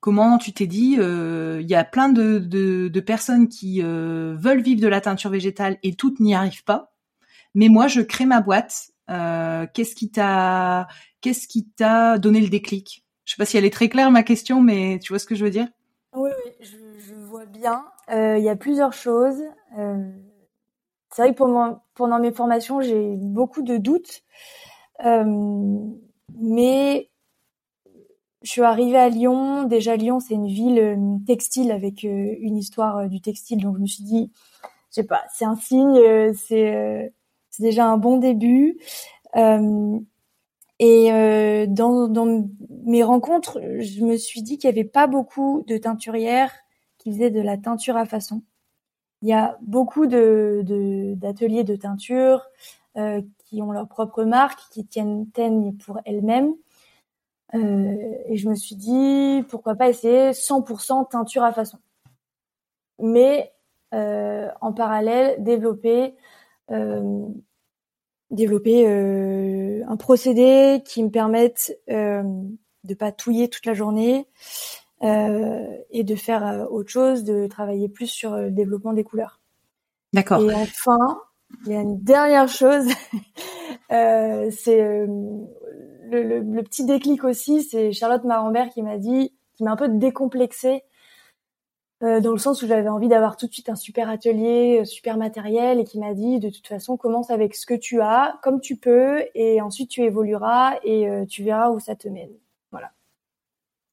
comment 0.00 0.38
tu 0.38 0.52
t'es 0.52 0.66
dit 0.66 0.96
il 0.98 1.68
y 1.68 1.74
a 1.74 1.84
plein 1.84 2.08
de, 2.08 2.38
de, 2.38 2.88
de 2.88 3.00
personnes 3.00 3.48
qui 3.48 3.82
veulent 3.82 4.62
vivre 4.62 4.80
de 4.80 4.88
la 4.88 5.00
teinture 5.00 5.30
végétale 5.30 5.78
et 5.82 5.94
toutes 5.94 6.20
n'y 6.20 6.34
arrivent 6.34 6.64
pas, 6.64 6.92
mais 7.58 7.68
moi 7.68 7.88
je 7.88 8.00
crée 8.00 8.24
ma 8.24 8.40
boîte. 8.40 8.90
qu'est-ce 9.08 9.94
qui 9.94 10.10
t'a 10.10 10.88
qu'est-ce 11.20 11.48
qui 11.48 11.66
t'a 11.66 12.18
donné 12.18 12.40
le 12.40 12.48
déclic? 12.48 13.04
Je 13.24 13.34
sais 13.34 13.36
pas 13.36 13.44
si 13.44 13.58
elle 13.58 13.64
est 13.64 13.72
très 13.72 13.88
claire 13.88 14.10
ma 14.10 14.22
question, 14.22 14.60
mais 14.60 14.98
tu 15.02 15.12
vois 15.12 15.18
ce 15.18 15.26
que 15.26 15.34
je 15.34 15.44
veux 15.44 15.50
dire? 15.50 15.68
Oui, 16.14 16.30
oui, 16.44 16.52
je, 16.60 17.14
vois 17.14 17.44
bien. 17.44 17.84
Il 18.10 18.42
y 18.42 18.48
a 18.48 18.56
plusieurs 18.56 18.94
choses. 18.94 19.42
Euh, 19.78 20.10
c'est 21.12 21.22
vrai 21.22 21.34
que 21.34 21.38
pendant, 21.94 22.18
mes 22.18 22.32
formations, 22.32 22.80
j'ai 22.80 23.16
beaucoup 23.16 23.62
de 23.62 23.76
doutes. 23.76 24.22
Euh, 25.04 25.24
mais 26.40 27.10
je 28.42 28.50
suis 28.50 28.62
arrivée 28.62 28.98
à 28.98 29.08
Lyon. 29.08 29.64
Déjà, 29.64 29.96
Lyon, 29.96 30.20
c'est 30.20 30.34
une 30.34 30.46
ville 30.46 30.78
euh, 30.78 31.16
textile 31.26 31.70
avec 31.70 32.04
euh, 32.04 32.34
une 32.40 32.56
histoire 32.56 32.98
euh, 32.98 33.06
du 33.06 33.20
textile. 33.20 33.62
Donc, 33.62 33.76
je 33.76 33.82
me 33.82 33.86
suis 33.86 34.04
dit, 34.04 34.30
je 34.62 34.68
sais 34.90 35.04
pas, 35.04 35.22
c'est 35.32 35.44
un 35.44 35.56
signe, 35.56 36.00
c'est 36.34 37.12
c'est 37.58 37.64
déjà 37.64 37.86
un 37.86 37.98
bon 37.98 38.18
début. 38.18 38.78
et 40.80 41.10
dans, 41.68 42.08
dans 42.08 42.48
mes 42.84 43.02
rencontres, 43.02 43.60
je 43.80 44.04
me 44.04 44.16
suis 44.16 44.42
dit 44.42 44.58
qu'il 44.58 44.70
y 44.70 44.72
avait 44.72 44.84
pas 44.84 45.06
beaucoup 45.06 45.64
de 45.66 45.76
teinturières 45.76 46.52
qui 46.98 47.12
faisaient 47.12 47.30
de 47.30 47.40
la 47.40 47.56
teinture 47.56 47.96
à 47.96 48.06
façon. 48.06 48.42
Il 49.22 49.28
y 49.28 49.32
a 49.32 49.58
beaucoup 49.62 50.06
d'ateliers 50.06 51.64
de, 51.64 51.76
teinture 51.76 52.46
euh, 52.96 53.20
qui 53.38 53.60
ont 53.62 53.72
leur 53.72 53.88
propre 53.88 54.24
marque, 54.24 54.60
qui 54.70 54.86
tiennent 54.86 55.28
teignent 55.30 55.76
pour 55.76 55.98
elles-mêmes. 56.04 56.54
Euh, 57.54 58.14
et 58.26 58.36
je 58.36 58.48
me 58.48 58.54
suis 58.54 58.76
dit 58.76 59.42
pourquoi 59.48 59.74
pas 59.74 59.88
essayer 59.88 60.30
100% 60.30 61.08
teinture 61.08 61.42
à 61.42 61.52
façon. 61.52 61.78
Mais 63.00 63.52
euh, 63.94 64.50
en 64.60 64.72
parallèle 64.72 65.42
développer 65.42 66.14
euh, 66.70 67.26
développer 68.30 68.86
euh, 68.86 69.82
un 69.88 69.96
procédé 69.96 70.82
qui 70.84 71.02
me 71.02 71.10
permette 71.10 71.78
euh, 71.90 72.22
de 72.84 72.94
pas 72.94 73.12
touiller 73.12 73.48
toute 73.48 73.66
la 73.66 73.74
journée, 73.74 74.26
euh, 75.04 75.76
et 75.90 76.02
de 76.02 76.16
faire 76.16 76.44
euh, 76.44 76.64
autre 76.66 76.90
chose, 76.90 77.22
de 77.22 77.46
travailler 77.46 77.88
plus 77.88 78.08
sur 78.08 78.32
euh, 78.32 78.46
le 78.46 78.50
développement 78.50 78.92
des 78.92 79.04
couleurs. 79.04 79.40
D'accord. 80.12 80.40
Et 80.40 80.52
enfin, 80.52 81.20
il 81.66 81.72
y 81.72 81.76
a 81.76 81.80
une 81.80 82.00
dernière 82.02 82.48
chose, 82.48 82.86
euh, 83.92 84.50
c'est 84.50 84.78
le, 84.80 86.22
le, 86.22 86.40
le, 86.40 86.62
petit 86.64 86.84
déclic 86.84 87.22
aussi, 87.22 87.62
c'est 87.62 87.92
Charlotte 87.92 88.24
Marambert 88.24 88.70
qui 88.70 88.82
m'a 88.82 88.98
dit, 88.98 89.32
qui 89.56 89.62
m'a 89.62 89.70
un 89.70 89.76
peu 89.76 89.88
décomplexée 89.88 90.82
euh, 92.02 92.20
dans 92.20 92.32
le 92.32 92.38
sens 92.38 92.62
où 92.62 92.66
j'avais 92.66 92.88
envie 92.88 93.08
d'avoir 93.08 93.36
tout 93.36 93.46
de 93.46 93.52
suite 93.52 93.68
un 93.68 93.76
super 93.76 94.08
atelier, 94.08 94.84
super 94.84 95.16
matériel, 95.16 95.80
et 95.80 95.84
qui 95.84 95.98
m'a 95.98 96.14
dit 96.14 96.38
de 96.38 96.50
toute 96.50 96.66
façon 96.66 96.96
commence 96.96 97.30
avec 97.30 97.54
ce 97.54 97.66
que 97.66 97.74
tu 97.74 98.00
as, 98.00 98.38
comme 98.42 98.60
tu 98.60 98.76
peux, 98.76 99.24
et 99.34 99.60
ensuite 99.60 99.90
tu 99.90 100.02
évolueras 100.02 100.76
et 100.84 101.08
euh, 101.08 101.24
tu 101.26 101.42
verras 101.42 101.70
où 101.70 101.80
ça 101.80 101.96
te 101.96 102.08
mène. 102.08 102.30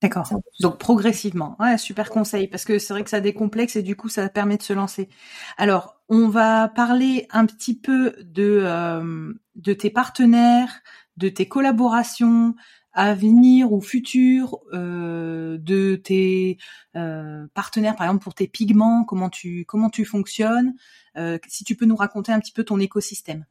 D'accord. 0.01 0.29
Donc 0.59 0.77
progressivement. 0.77 1.55
Ouais, 1.59 1.77
super 1.77 2.09
conseil 2.09 2.47
parce 2.47 2.63
que 2.63 2.77
c'est 2.77 2.93
vrai 2.93 3.03
que 3.03 3.09
ça 3.09 3.21
décomplexe 3.21 3.75
et 3.75 3.81
du 3.81 3.95
coup 3.95 4.09
ça 4.09 4.27
permet 4.29 4.57
de 4.57 4.61
se 4.61 4.73
lancer. 4.73 5.09
Alors, 5.57 5.95
on 6.09 6.27
va 6.27 6.67
parler 6.67 7.27
un 7.31 7.45
petit 7.45 7.75
peu 7.75 8.13
de 8.21 8.59
euh, 8.61 9.33
de 9.55 9.73
tes 9.73 9.89
partenaires, 9.89 10.81
de 11.17 11.29
tes 11.29 11.47
collaborations 11.47 12.55
à 12.95 13.13
venir 13.13 13.73
ou 13.73 13.81
futures, 13.81 14.59
euh, 14.73 15.57
de 15.57 15.95
tes 15.97 16.57
euh, 16.95 17.45
partenaires 17.53 17.97
par 17.97 18.07
exemple 18.07 18.23
pour 18.23 18.33
tes 18.33 18.47
pigments, 18.47 19.03
comment 19.03 19.29
tu 19.29 19.65
comment 19.65 19.89
tu 19.89 20.05
fonctionnes. 20.05 20.73
Euh, 21.17 21.37
si 21.47 21.65
tu 21.65 21.75
peux 21.75 21.85
nous 21.85 21.97
raconter 21.97 22.31
un 22.31 22.39
petit 22.39 22.53
peu 22.53 22.63
ton 22.63 22.79
écosystème. 22.79 23.45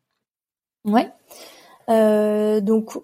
Ouais. 0.84 1.12
Donc 2.62 2.98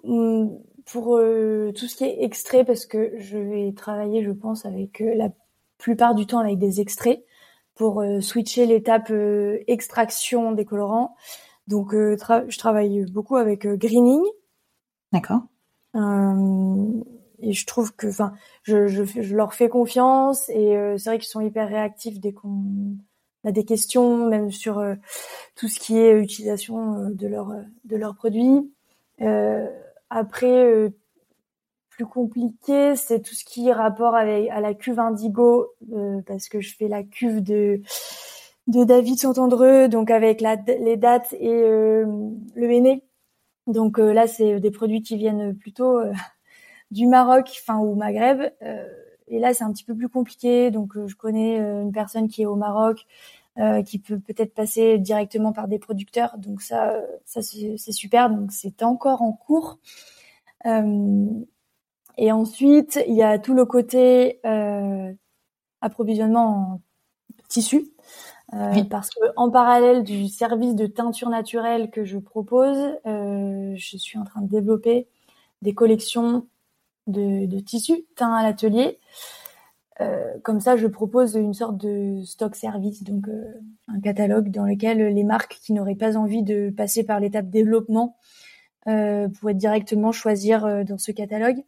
pour 0.85 1.17
euh, 1.17 1.71
tout 1.73 1.87
ce 1.87 1.95
qui 1.95 2.03
est 2.05 2.23
extrait, 2.23 2.65
parce 2.65 2.87
que 2.87 3.13
je 3.17 3.37
vais 3.37 3.71
travailler, 3.73 4.23
je 4.23 4.31
pense, 4.31 4.65
avec 4.65 4.99
la 4.99 5.29
plupart 5.77 6.15
du 6.15 6.25
temps 6.25 6.39
avec 6.39 6.57
des 6.57 6.81
extraits 6.81 7.23
pour 7.75 8.03
switcher 8.19 8.65
l'étape 8.65 9.11
extraction 9.67 10.51
des 10.51 10.65
colorants. 10.65 11.15
Donc, 11.67 11.93
je 11.93 12.57
travaille 12.57 13.05
beaucoup 13.05 13.37
avec 13.37 13.65
greening. 13.65 14.21
D'accord. 15.11 15.41
Et 15.95 17.53
je 17.53 17.65
trouve 17.65 17.93
que, 17.95 18.07
enfin, 18.07 18.33
je, 18.63 18.87
je, 18.87 19.03
je, 19.03 19.35
leur 19.35 19.53
fais 19.53 19.67
confiance 19.67 20.47
et 20.49 20.75
c'est 20.97 21.09
vrai 21.09 21.19
qu'ils 21.19 21.29
sont 21.29 21.41
hyper 21.41 21.67
réactifs 21.67 22.19
dès 22.19 22.33
qu'on 22.33 22.95
a 23.43 23.51
des 23.51 23.65
questions, 23.65 24.27
même 24.27 24.51
sur 24.51 24.81
tout 25.55 25.67
ce 25.67 25.79
qui 25.79 25.97
est 25.97 26.11
utilisation 26.11 27.09
de 27.09 27.27
leurs 27.27 27.53
de 27.85 27.95
leurs 27.97 28.15
produits. 28.15 28.71
Après, 30.11 30.65
euh, 30.65 30.89
plus 31.89 32.05
compliqué, 32.05 32.97
c'est 32.97 33.21
tout 33.21 33.33
ce 33.33 33.45
qui 33.45 33.69
est 33.69 33.73
rapport 33.73 34.13
avec 34.13 34.49
à 34.49 34.59
la 34.59 34.73
cuve 34.73 34.99
Indigo, 34.99 35.69
euh, 35.93 36.21
parce 36.27 36.49
que 36.49 36.59
je 36.59 36.75
fais 36.75 36.89
la 36.89 37.01
cuve 37.03 37.41
de 37.41 37.81
de 38.67 38.83
David 38.83 39.19
Santandreux, 39.19 39.87
donc 39.87 40.11
avec 40.11 40.41
la, 40.41 40.55
les 40.55 40.97
dates 40.97 41.33
et 41.39 41.49
euh, 41.49 42.05
le 42.55 42.67
Béné. 42.67 43.03
Donc 43.67 43.97
là, 43.97 44.27
c'est 44.27 44.59
des 44.59 44.71
produits 44.71 45.01
qui 45.01 45.17
viennent 45.17 45.55
plutôt 45.55 45.99
du 46.91 47.07
Maroc, 47.07 47.49
enfin 47.61 47.79
au 47.79 47.95
Maghreb. 47.95 48.51
et 49.27 49.39
là, 49.39 49.53
c'est 49.53 49.63
un 49.63 49.71
petit 49.71 49.83
peu 49.83 49.95
plus 49.95 50.09
compliqué. 50.09 50.71
Donc, 50.71 50.93
je 51.05 51.15
connais 51.15 51.57
une 51.57 51.91
personne 51.91 52.27
qui 52.27 52.41
est 52.41 52.45
au 52.45 52.55
Maroc, 52.55 53.05
qui 53.85 53.99
peut 53.99 54.19
peut-être 54.19 54.53
passer 54.53 54.97
directement 54.97 55.53
par 55.53 55.67
des 55.67 55.79
producteurs. 55.79 56.37
Donc 56.37 56.61
ça, 56.61 56.95
ça 57.25 57.41
c'est 57.41 57.91
super. 57.91 58.29
Donc 58.29 58.51
c'est 58.51 58.83
encore 58.83 59.21
en 59.21 59.33
cours. 59.33 59.79
Euh, 60.65 61.27
et 62.17 62.31
ensuite, 62.31 62.99
il 63.07 63.15
y 63.15 63.23
a 63.23 63.39
tout 63.39 63.53
le 63.53 63.65
côté 63.65 64.39
euh, 64.45 65.13
approvisionnement 65.81 66.47
en 66.47 66.81
tissu. 67.47 67.91
Euh, 68.53 68.83
Parce 68.89 69.09
que 69.09 69.21
en 69.37 69.49
parallèle 69.49 70.03
du 70.03 70.27
service 70.27 70.75
de 70.75 70.85
teinture 70.85 71.29
naturelle 71.29 71.89
que 71.89 72.03
je 72.03 72.17
propose, 72.17 72.77
euh, 73.05 73.73
je 73.75 73.97
suis 73.97 74.17
en 74.17 74.25
train 74.25 74.41
de 74.41 74.49
développer 74.49 75.07
des 75.61 75.73
collections 75.73 76.47
de, 77.07 77.45
de 77.45 77.59
tissus 77.59 78.05
teints 78.15 78.33
à 78.33 78.43
l'atelier. 78.43 78.99
Euh, 80.01 80.37
comme 80.43 80.59
ça, 80.59 80.75
je 80.75 80.87
propose 80.87 81.35
une 81.35 81.53
sorte 81.53 81.77
de 81.77 82.23
stock 82.25 82.55
service, 82.55 83.03
donc 83.03 83.25
un 83.87 83.99
catalogue 84.01 84.49
dans 84.49 84.65
lequel 84.65 85.13
les 85.13 85.23
marques 85.23 85.59
qui 85.61 85.71
n'auraient 85.73 85.95
pas 85.95 86.17
envie 86.17 86.43
de 86.43 86.71
passer 86.71 87.05
par 87.05 87.19
l'étape 87.19 87.49
développement 87.49 88.17
pourraient 88.85 89.53
directement 89.53 90.11
choisir 90.11 90.83
dans 90.85 90.97
ce 90.97 91.11
catalogue. 91.11 91.63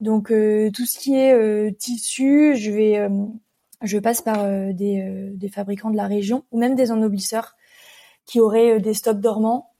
Donc 0.00 0.28
tout 0.28 0.86
ce 0.86 0.98
qui 0.98 1.16
est 1.16 1.76
tissu, 1.76 2.54
je 2.54 2.70
vais, 2.70 3.08
je 3.82 3.98
passe 3.98 4.22
par 4.22 4.44
des, 4.72 5.30
des, 5.34 5.48
fabricants 5.48 5.90
de 5.90 5.96
la 5.96 6.06
région 6.06 6.44
ou 6.50 6.58
même 6.58 6.74
des 6.74 6.92
ennoblisseurs 6.92 7.56
qui 8.26 8.40
auraient 8.40 8.80
des 8.80 8.94
stocks 8.94 9.20
dormants. 9.20 9.70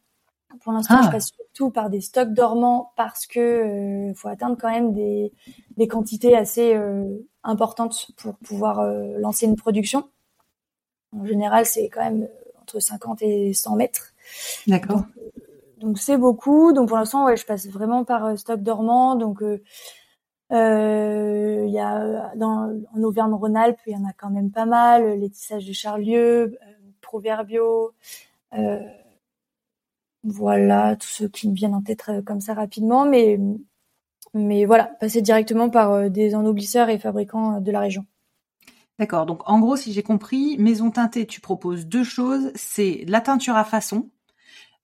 Pour 0.62 0.72
l'instant, 0.72 1.02
je 1.02 1.08
ah. 1.08 1.12
passe 1.12 1.28
surtout 1.28 1.70
par 1.70 1.88
des 1.88 2.00
stocks 2.00 2.32
dormants 2.34 2.92
parce 2.96 3.26
que 3.26 4.12
faut 4.14 4.28
atteindre 4.28 4.56
quand 4.60 4.70
même 4.70 4.92
des, 4.92 5.32
des 5.76 5.88
quantités 5.88 6.36
assez 6.36 6.76
importante 7.44 8.08
pour 8.16 8.34
pouvoir 8.36 8.80
euh, 8.80 9.18
lancer 9.18 9.46
une 9.46 9.56
production. 9.56 10.08
En 11.16 11.24
général, 11.24 11.66
c'est 11.66 11.88
quand 11.88 12.02
même 12.02 12.22
euh, 12.22 12.60
entre 12.60 12.80
50 12.80 13.22
et 13.22 13.52
100 13.52 13.76
mètres. 13.76 14.12
D'accord. 14.66 15.02
Donc 15.78 15.98
c'est 15.98 16.16
beaucoup. 16.16 16.72
Donc 16.72 16.88
pour 16.88 16.96
l'instant, 16.96 17.26
ouais, 17.26 17.36
je 17.36 17.44
passe 17.44 17.66
vraiment 17.66 18.04
par 18.04 18.24
euh, 18.26 18.36
stock 18.36 18.60
dormant. 18.60 19.16
Donc 19.16 19.42
il 20.52 20.56
euh, 20.56 21.66
y 21.66 21.78
a 21.80 22.32
dans, 22.36 22.80
en 22.94 23.02
Auvergne-Rhône-Alpes, 23.02 23.80
il 23.86 23.94
y 23.94 23.96
en 23.96 24.04
a 24.04 24.12
quand 24.12 24.30
même 24.30 24.50
pas 24.50 24.66
mal. 24.66 25.18
Les 25.18 25.30
tissages 25.30 25.66
de 25.66 25.72
Charlieu, 25.72 26.58
euh, 26.62 26.72
Proverbio. 27.00 27.92
voilà, 30.24 30.96
tous 30.96 31.08
ceux 31.08 31.28
qui 31.28 31.48
me 31.48 31.54
viennent 31.54 31.74
en 31.74 31.82
tête 31.82 32.04
comme 32.24 32.40
ça 32.40 32.54
rapidement. 32.54 33.04
Mais 34.34 34.64
voilà, 34.64 34.84
passer 34.84 35.20
directement 35.20 35.68
par 35.68 35.92
euh, 35.92 36.08
des 36.08 36.34
ennoblisseurs 36.34 36.88
et 36.88 36.98
fabricants 36.98 37.56
euh, 37.56 37.60
de 37.60 37.70
la 37.70 37.80
région. 37.80 38.06
D'accord. 38.98 39.26
Donc 39.26 39.42
en 39.48 39.58
gros, 39.58 39.76
si 39.76 39.92
j'ai 39.92 40.02
compris, 40.02 40.56
Maison 40.58 40.90
Teintée, 40.90 41.26
tu 41.26 41.40
proposes 41.40 41.86
deux 41.86 42.04
choses. 42.04 42.50
C'est 42.54 43.04
la 43.08 43.20
teinture 43.20 43.56
à 43.56 43.64
façon. 43.64 44.10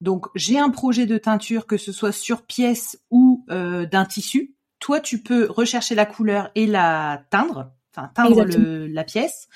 Donc 0.01 0.27
j'ai 0.35 0.59
un 0.59 0.71
projet 0.71 1.07
de 1.07 1.19
teinture, 1.19 1.67
que 1.67 1.77
ce 1.77 1.93
soit 1.93 2.13
sur 2.13 2.43
pièce 2.43 3.01
ou 3.11 3.45
euh, 3.51 3.87
d'un 3.87 4.05
tissu. 4.05 4.55
Toi, 4.79 5.01
tu 5.01 5.23
peux 5.23 5.47
rechercher 5.51 5.95
la 5.95 6.07
couleur 6.07 6.51
et 6.55 6.67
la 6.67 7.25
teindre, 7.31 7.73
enfin 7.95 8.11
teindre 8.15 8.45
le, 8.45 8.87
la 8.87 9.05
pièce. 9.05 9.49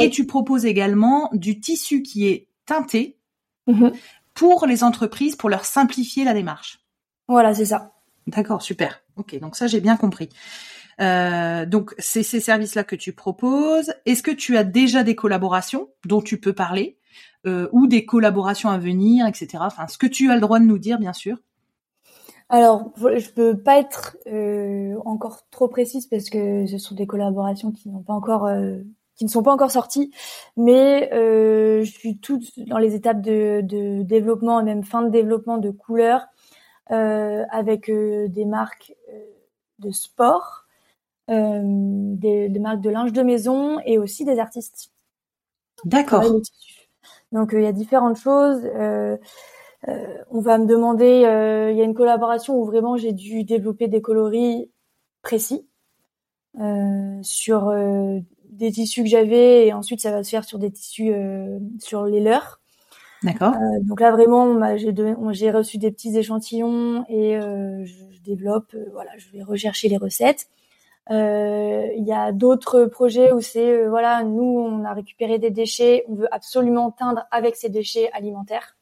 Et 0.00 0.10
tu 0.10 0.26
proposes 0.26 0.64
également 0.64 1.30
du 1.32 1.60
tissu 1.60 2.02
qui 2.02 2.28
est 2.28 2.48
teinté 2.66 3.18
mhm. 3.66 3.92
pour 4.34 4.66
les 4.66 4.84
entreprises, 4.84 5.36
pour 5.36 5.48
leur 5.48 5.64
simplifier 5.64 6.24
la 6.24 6.34
démarche. 6.34 6.80
Voilà, 7.26 7.54
c'est 7.54 7.66
ça. 7.66 7.92
D'accord, 8.26 8.62
super. 8.62 9.02
Ok, 9.16 9.38
donc 9.40 9.56
ça 9.56 9.66
j'ai 9.66 9.80
bien 9.80 9.96
compris. 9.96 10.28
Euh, 11.00 11.64
donc 11.64 11.94
c'est 11.98 12.22
ces 12.22 12.40
services-là 12.40 12.84
que 12.84 12.96
tu 12.96 13.12
proposes. 13.12 13.92
Est-ce 14.06 14.22
que 14.22 14.30
tu 14.30 14.56
as 14.56 14.64
déjà 14.64 15.02
des 15.02 15.14
collaborations 15.14 15.88
dont 16.04 16.22
tu 16.22 16.40
peux 16.40 16.52
parler 16.52 16.98
euh, 17.46 17.68
ou 17.72 17.86
des 17.86 18.04
collaborations 18.04 18.68
à 18.68 18.78
venir, 18.78 19.26
etc. 19.26 19.58
Enfin, 19.60 19.86
ce 19.86 19.96
que 19.96 20.06
tu 20.06 20.30
as 20.30 20.34
le 20.34 20.40
droit 20.40 20.58
de 20.58 20.64
nous 20.64 20.78
dire, 20.78 20.98
bien 20.98 21.12
sûr. 21.12 21.38
Alors, 22.50 22.92
je 22.96 23.30
peux 23.30 23.58
pas 23.58 23.78
être 23.78 24.16
euh, 24.26 24.96
encore 25.04 25.42
trop 25.50 25.68
précise 25.68 26.06
parce 26.06 26.30
que 26.30 26.66
ce 26.66 26.78
sont 26.78 26.94
des 26.94 27.06
collaborations 27.06 27.72
qui 27.72 27.90
n'ont 27.90 28.02
pas 28.02 28.14
encore, 28.14 28.46
euh, 28.46 28.78
qui 29.16 29.26
ne 29.26 29.30
sont 29.30 29.42
pas 29.42 29.52
encore 29.52 29.70
sorties, 29.70 30.10
mais 30.56 31.12
euh, 31.12 31.84
je 31.84 31.90
suis 31.90 32.18
toute 32.18 32.58
dans 32.60 32.78
les 32.78 32.94
étapes 32.94 33.20
de, 33.20 33.60
de, 33.62 34.02
développement 34.02 34.60
et 34.60 34.64
même 34.64 34.82
fin 34.82 35.02
de 35.02 35.10
développement 35.10 35.58
de 35.58 35.70
couleurs 35.70 36.26
avec 36.90 37.90
des 37.90 38.46
marques 38.46 38.94
de 39.78 39.90
sport, 39.90 40.64
des, 41.28 42.48
des, 42.48 42.58
marques 42.60 42.80
de 42.80 42.88
linge 42.88 43.12
de 43.12 43.20
maison 43.20 43.78
et 43.84 43.98
aussi 43.98 44.24
des 44.24 44.38
artistes. 44.38 44.90
D'accord. 45.84 46.24
Donc 47.30 47.50
il 47.52 47.60
y 47.60 47.66
a 47.66 47.72
différentes 47.72 48.16
choses. 48.16 48.62
Euh, 49.86 50.16
on 50.30 50.40
va 50.40 50.58
me 50.58 50.66
demander, 50.66 51.24
euh, 51.24 51.70
il 51.70 51.76
y 51.76 51.80
a 51.80 51.84
une 51.84 51.94
collaboration 51.94 52.58
où 52.58 52.64
vraiment 52.64 52.96
j'ai 52.96 53.12
dû 53.12 53.44
développer 53.44 53.86
des 53.86 54.02
coloris 54.02 54.70
précis 55.22 55.66
euh, 56.60 57.18
sur 57.22 57.72
des 58.50 58.72
tissus 58.72 59.04
que 59.04 59.08
j'avais 59.08 59.66
et 59.66 59.72
ensuite 59.72 60.00
ça 60.00 60.10
va 60.10 60.24
se 60.24 60.30
faire 60.30 60.44
sur 60.44 60.58
des 60.58 60.70
tissus 60.70 61.12
sur 61.78 62.06
les 62.06 62.20
leurs. 62.20 62.60
D'accord. 63.24 63.54
donc 63.82 64.00
là 64.00 64.12
vraiment, 64.12 64.76
j'ai 64.76 65.50
reçu 65.50 65.78
des 65.78 65.90
petits 65.90 66.16
échantillons 66.16 67.04
et 67.08 67.38
je, 67.40 68.22
développe. 68.24 68.76
voilà, 68.92 69.10
je 69.16 69.30
vais 69.30 69.42
rechercher 69.42 69.88
les 69.88 69.96
recettes. 69.96 70.48
Il 71.10 72.04
y 72.04 72.12
a 72.12 72.32
d'autres 72.32 72.84
projets 72.84 73.32
où 73.32 73.40
c'est 73.40 73.86
voilà, 73.86 74.22
nous 74.22 74.58
on 74.58 74.84
a 74.84 74.92
récupéré 74.92 75.38
des 75.38 75.50
déchets, 75.50 76.04
on 76.08 76.14
veut 76.14 76.32
absolument 76.32 76.90
teindre 76.90 77.26
avec 77.30 77.56
ces 77.56 77.68
déchets 77.68 78.10
alimentaires. 78.12 78.77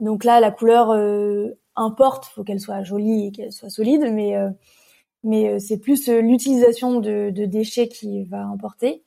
Donc 0.00 0.24
là, 0.24 0.40
la 0.40 0.50
couleur 0.50 0.90
euh, 0.90 1.58
importe, 1.76 2.26
faut 2.26 2.44
qu'elle 2.44 2.60
soit 2.60 2.82
jolie 2.82 3.26
et 3.26 3.32
qu'elle 3.32 3.52
soit 3.52 3.70
solide, 3.70 4.10
mais 4.12 4.36
euh, 4.36 4.50
euh, 5.26 5.58
c'est 5.58 5.78
plus 5.78 6.08
l'utilisation 6.08 7.00
de, 7.00 7.30
de, 7.30 7.44
déchets 7.44 7.88
qui 7.88 8.24
va 8.24 8.44
importer. 8.44 9.02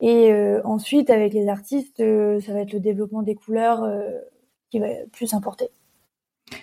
Et 0.00 0.32
ensuite, 0.62 1.10
avec 1.10 1.34
les 1.34 1.48
artistes, 1.48 1.96
ça 1.96 2.52
va 2.52 2.60
être 2.60 2.72
le 2.72 2.78
développement 2.78 3.22
des 3.22 3.34
couleurs 3.34 3.84
qui 4.70 4.78
va 4.78 4.86
plus 5.10 5.34
importer. 5.34 5.70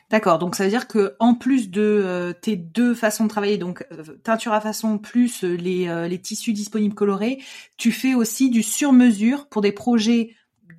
D'accord, 0.09 0.39
donc 0.39 0.55
ça 0.55 0.63
veut 0.63 0.69
dire 0.69 0.87
que 0.87 1.17
en 1.19 1.35
plus 1.35 1.69
de 1.69 2.33
tes 2.41 2.55
deux 2.55 2.95
façons 2.95 3.25
de 3.25 3.29
travailler, 3.29 3.57
donc 3.57 3.85
teinture 4.23 4.53
à 4.53 4.61
façon 4.61 4.97
plus 4.97 5.43
les, 5.43 6.07
les 6.07 6.21
tissus 6.21 6.53
disponibles 6.53 6.95
colorés, 6.95 7.41
tu 7.75 7.91
fais 7.91 8.15
aussi 8.15 8.49
du 8.49 8.63
sur-mesure 8.63 9.49
pour 9.49 9.61
des 9.61 9.73
projets 9.73 10.33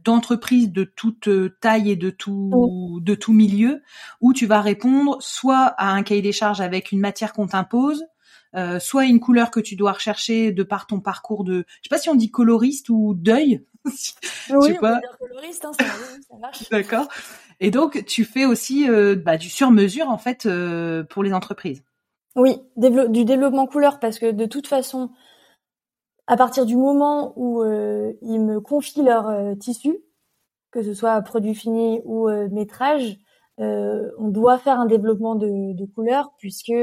d'entreprises 0.06 0.70
de 0.70 0.84
toute 0.84 1.26
euh, 1.26 1.56
taille 1.60 1.90
et 1.90 1.96
de 1.96 2.10
tout 2.10 3.00
de 3.02 3.14
tout 3.16 3.32
milieu 3.32 3.82
où 4.20 4.32
tu 4.32 4.46
vas 4.46 4.60
répondre 4.60 5.16
soit 5.20 5.75
à 5.78 5.90
un 5.90 6.02
cahier 6.04 6.22
des 6.22 6.32
charges 6.32 6.60
avec 6.60 6.92
une 6.92 7.00
matière 7.00 7.32
qu'on 7.32 7.48
t'impose, 7.48 8.06
euh, 8.54 8.78
soit 8.78 9.04
une 9.06 9.18
couleur 9.18 9.50
que 9.50 9.58
tu 9.58 9.75
dois 9.75 9.92
rechercher 9.92 10.52
de 10.52 10.62
par 10.62 10.86
ton 10.86 11.00
parcours 11.00 11.42
de, 11.42 11.64
je 11.68 11.82
sais 11.82 11.88
pas 11.90 11.98
si 11.98 12.08
on 12.08 12.14
dit 12.14 12.30
coloriste 12.30 12.88
ou 12.88 13.14
deuil. 13.14 13.64
oui, 13.84 14.68
dire 14.68 14.80
coloriste, 15.18 15.64
hein, 15.64 15.72
ça, 15.78 15.84
marche. 16.40 16.68
D'accord. 16.70 17.08
Et 17.58 17.72
donc 17.72 18.04
tu 18.06 18.25
fais 18.25 18.44
aussi 18.44 18.88
euh, 18.88 19.16
bah, 19.16 19.36
du 19.36 19.50
sur-mesure 19.50 20.08
en 20.08 20.18
fait 20.18 20.48
pour 21.10 21.25
les 21.25 21.32
entreprises. 21.32 21.82
Oui, 22.36 22.58
du 22.76 23.25
développement 23.25 23.66
couleur 23.66 23.98
parce 23.98 24.20
que 24.20 24.30
de 24.30 24.46
toute 24.46 24.68
façon, 24.68 25.11
à 26.26 26.36
partir 26.36 26.66
du 26.66 26.76
moment 26.76 27.32
où 27.36 27.62
euh, 27.62 28.12
ils 28.22 28.40
me 28.40 28.60
confient 28.60 29.02
leur 29.02 29.28
euh, 29.28 29.54
tissu, 29.54 29.98
que 30.70 30.82
ce 30.82 30.92
soit 30.92 31.20
produit 31.22 31.54
fini 31.54 32.00
ou 32.04 32.28
euh, 32.28 32.48
métrage, 32.50 33.18
euh, 33.60 34.10
on 34.18 34.28
doit 34.28 34.58
faire 34.58 34.80
un 34.80 34.86
développement 34.86 35.36
de, 35.36 35.72
de 35.72 35.84
couleurs 35.86 36.32
puisque 36.38 36.74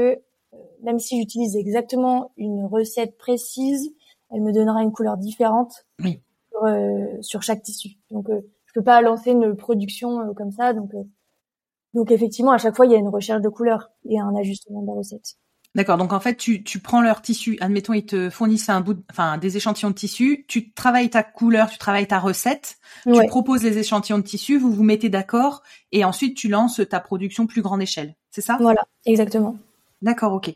même 0.82 0.98
si 0.98 1.18
j'utilise 1.18 1.56
exactement 1.56 2.32
une 2.36 2.64
recette 2.64 3.16
précise, 3.18 3.94
elle 4.30 4.40
me 4.40 4.52
donnera 4.52 4.82
une 4.82 4.92
couleur 4.92 5.16
différente 5.16 5.86
oui. 6.00 6.20
sur, 6.50 7.24
sur, 7.24 7.42
chaque 7.42 7.62
tissu. 7.62 7.98
Donc 8.10 8.26
je 8.28 8.72
peux 8.72 8.82
pas 8.82 9.00
lancer 9.02 9.32
une 9.32 9.56
production 9.56 10.32
comme 10.34 10.52
ça. 10.52 10.72
Donc 10.72 10.90
donc 11.92 12.10
effectivement 12.10 12.52
à 12.52 12.58
chaque 12.58 12.76
fois 12.76 12.86
il 12.86 12.92
y 12.92 12.94
a 12.94 12.98
une 12.98 13.08
recherche 13.08 13.40
de 13.40 13.48
couleurs 13.48 13.90
et 14.08 14.18
un 14.18 14.34
ajustement 14.36 14.82
de 14.82 14.86
la 14.86 14.94
recette. 14.94 15.36
D'accord. 15.74 15.96
Donc 15.96 16.12
en 16.12 16.20
fait, 16.20 16.36
tu, 16.36 16.62
tu 16.62 16.78
prends 16.78 17.02
leur 17.02 17.20
tissu. 17.20 17.58
Admettons, 17.60 17.94
ils 17.94 18.06
te 18.06 18.30
fournissent 18.30 18.68
un 18.68 18.80
bout, 18.80 19.02
enfin 19.10 19.38
des 19.38 19.56
échantillons 19.56 19.90
de 19.90 19.94
tissu. 19.94 20.44
Tu 20.48 20.72
travailles 20.72 21.10
ta 21.10 21.22
couleur, 21.22 21.68
tu 21.68 21.78
travailles 21.78 22.06
ta 22.06 22.20
recette. 22.20 22.76
Tu 23.04 23.26
proposes 23.26 23.62
les 23.62 23.78
échantillons 23.78 24.18
de 24.18 24.24
tissu. 24.24 24.56
Vous 24.56 24.72
vous 24.72 24.84
mettez 24.84 25.08
d'accord 25.08 25.62
et 25.92 26.04
ensuite 26.04 26.36
tu 26.36 26.48
lances 26.48 26.80
ta 26.88 27.00
production 27.00 27.46
plus 27.46 27.62
grande 27.62 27.82
échelle. 27.82 28.14
C'est 28.30 28.40
ça? 28.40 28.56
Voilà, 28.60 28.84
exactement. 29.04 29.56
D'accord, 30.02 30.34
ok. 30.34 30.54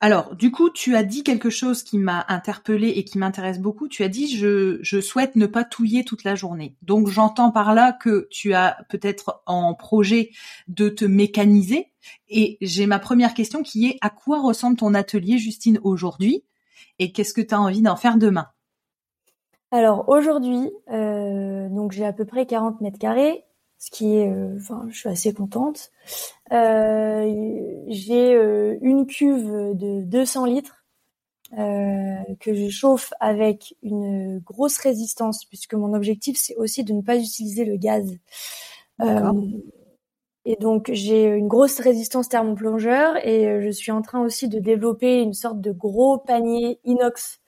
Alors, 0.00 0.34
du 0.36 0.50
coup, 0.50 0.70
tu 0.70 0.96
as 0.96 1.02
dit 1.02 1.22
quelque 1.22 1.50
chose 1.50 1.82
qui 1.82 1.98
m'a 1.98 2.24
interpellé 2.28 2.88
et 2.88 3.04
qui 3.04 3.18
m'intéresse 3.18 3.58
beaucoup. 3.58 3.88
Tu 3.88 4.02
as 4.02 4.08
dit 4.08 4.34
je, 4.34 4.78
je 4.80 5.00
souhaite 5.00 5.36
ne 5.36 5.46
pas 5.46 5.64
touiller 5.64 6.04
toute 6.04 6.24
la 6.24 6.34
journée. 6.34 6.76
Donc, 6.82 7.08
j'entends 7.08 7.50
par 7.50 7.74
là 7.74 7.92
que 7.92 8.26
tu 8.30 8.54
as 8.54 8.78
peut-être 8.88 9.42
en 9.46 9.74
projet 9.74 10.30
de 10.68 10.88
te 10.88 11.04
mécaniser. 11.04 11.92
Et 12.28 12.56
j'ai 12.62 12.86
ma 12.86 12.98
première 12.98 13.34
question 13.34 13.62
qui 13.62 13.86
est 13.86 13.98
à 14.00 14.10
quoi 14.10 14.40
ressemble 14.40 14.76
ton 14.76 14.94
atelier, 14.94 15.38
Justine, 15.38 15.78
aujourd'hui? 15.82 16.44
Et 16.98 17.12
qu'est-ce 17.12 17.34
que 17.34 17.42
tu 17.42 17.54
as 17.54 17.60
envie 17.60 17.82
d'en 17.82 17.96
faire 17.96 18.16
demain? 18.16 18.46
Alors, 19.72 20.08
aujourd'hui, 20.08 20.70
euh, 20.90 21.68
donc 21.68 21.92
j'ai 21.92 22.06
à 22.06 22.12
peu 22.12 22.24
près 22.24 22.46
40 22.46 22.80
mètres 22.80 22.98
carrés 22.98 23.46
ce 23.78 23.90
qui 23.90 24.16
est, 24.16 24.30
euh, 24.30 24.56
enfin, 24.56 24.86
je 24.90 24.98
suis 24.98 25.08
assez 25.08 25.32
contente. 25.32 25.90
Euh, 26.52 27.84
j'ai 27.88 28.34
euh, 28.34 28.78
une 28.80 29.06
cuve 29.06 29.74
de 29.74 30.02
200 30.02 30.44
litres 30.46 30.82
que 32.40 32.54
je 32.54 32.68
chauffe 32.68 33.12
avec 33.20 33.76
une 33.82 34.40
grosse 34.40 34.78
résistance, 34.78 35.44
puisque 35.44 35.74
mon 35.74 35.94
objectif 35.94 36.36
c'est 36.36 36.56
aussi 36.56 36.82
de 36.82 36.92
ne 36.92 37.02
pas 37.02 37.16
utiliser 37.16 37.64
le 37.64 37.76
gaz. 37.76 38.18
et 40.44 40.56
donc 40.56 40.90
j'ai 40.92 41.24
une 41.24 41.46
grosse 41.46 41.78
résistance 41.78 42.28
thermoplongeur 42.28 43.16
et 43.24 43.62
je 43.62 43.70
suis 43.70 43.92
en 43.92 44.02
train 44.02 44.20
aussi 44.20 44.48
de 44.48 44.58
développer 44.58 45.22
une 45.22 45.34
sorte 45.34 45.60
de 45.60 45.70
gros 45.70 46.18
panier 46.18 46.80
inox 46.84 47.40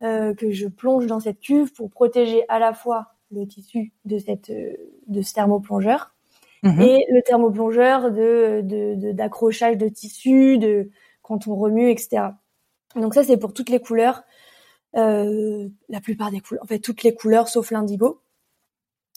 que 0.00 0.50
je 0.50 0.66
plonge 0.66 1.06
dans 1.06 1.20
cette 1.20 1.40
cuve 1.40 1.72
pour 1.74 1.90
protéger 1.90 2.44
à 2.48 2.58
la 2.58 2.72
fois 2.72 3.08
le 3.30 3.46
tissu 3.46 3.92
de 4.06 4.18
cette 4.18 4.50
de 4.50 5.22
ce 5.22 5.34
thermoplongeur 5.34 6.13
mhm. 6.64 6.80
et 6.80 7.06
le 7.10 7.22
thermoplongeur 7.22 8.10
de 8.10 9.12
d'accrochage 9.12 9.76
de, 9.76 9.88
tissu, 9.88 10.58
de 10.58 10.90
quand 11.22 11.46
on 11.46 11.54
remue, 11.54 11.90
etc. 11.90 12.28
Donc 12.96 13.14
ça 13.14 13.24
c'est 13.24 13.36
pour 13.36 13.52
toutes 13.52 13.70
les 13.70 13.80
couleurs, 13.80 14.22
euh, 14.96 15.68
la 15.88 16.00
plupart 16.00 16.30
des 16.30 16.40
couleurs, 16.40 16.64
en 16.64 16.66
fait 16.66 16.80
toutes 16.80 17.02
les 17.02 17.14
couleurs 17.14 17.48
sauf 17.48 17.70
l'indigo. 17.70 18.20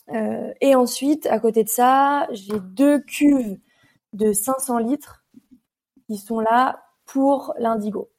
Euh, 0.10 0.54
et 0.62 0.76
ensuite 0.76 1.26
à 1.28 1.40
côté 1.40 1.64
de 1.64 1.70
ça, 1.70 2.28
j'ai 2.32 2.60
deux 2.60 3.00
cuves 3.00 3.58
de 4.14 4.32
500 4.32 4.78
litres 4.80 5.26
qui 6.08 6.18
sont 6.18 6.40
là 6.40 6.84
pour 7.06 7.54
l'indigo. 7.60 8.10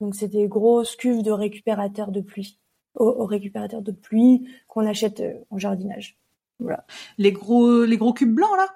Donc 0.00 0.14
c'est 0.14 0.28
des 0.28 0.48
grosses 0.48 0.96
cuves 0.96 1.22
de 1.22 1.30
récupérateur 1.30 2.10
de 2.10 2.20
pluie 2.20 2.58
au, 2.94 3.26
récupérateur 3.26 3.82
de 3.82 3.92
pluie 3.92 4.48
qu'on 4.68 4.86
achète 4.86 5.20
euh, 5.20 5.34
en 5.50 5.58
jardinage. 5.58 6.16
Voilà. 6.60 6.84
Les 7.18 7.32
gros, 7.32 7.84
les 7.84 7.96
gros 7.96 8.12
cubes 8.12 8.34
blancs 8.34 8.56
là? 8.56 8.66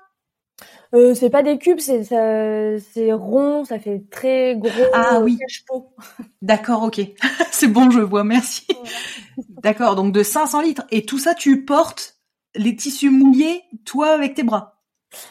Euh, 0.94 1.14
c'est 1.14 1.28
pas 1.28 1.42
des 1.42 1.58
cubes, 1.58 1.80
c'est 1.80 2.02
c'est 2.04 3.12
rond, 3.12 3.64
ça 3.64 3.78
fait 3.78 4.04
très 4.10 4.56
gros. 4.56 4.70
Ah 4.94 5.20
oui. 5.20 5.38
D'accord, 6.40 6.84
ok. 6.84 7.00
c'est 7.50 7.68
bon, 7.68 7.90
je 7.90 8.00
vois, 8.00 8.24
merci. 8.24 8.66
D'accord, 9.62 9.96
donc 9.96 10.12
de 10.12 10.22
500 10.22 10.62
litres. 10.62 10.84
Et 10.90 11.04
tout 11.04 11.18
ça, 11.18 11.34
tu 11.34 11.64
portes 11.64 12.16
les 12.54 12.74
tissus 12.74 13.10
mouillés, 13.10 13.62
toi, 13.84 14.08
avec 14.08 14.34
tes 14.34 14.42
bras? 14.42 14.82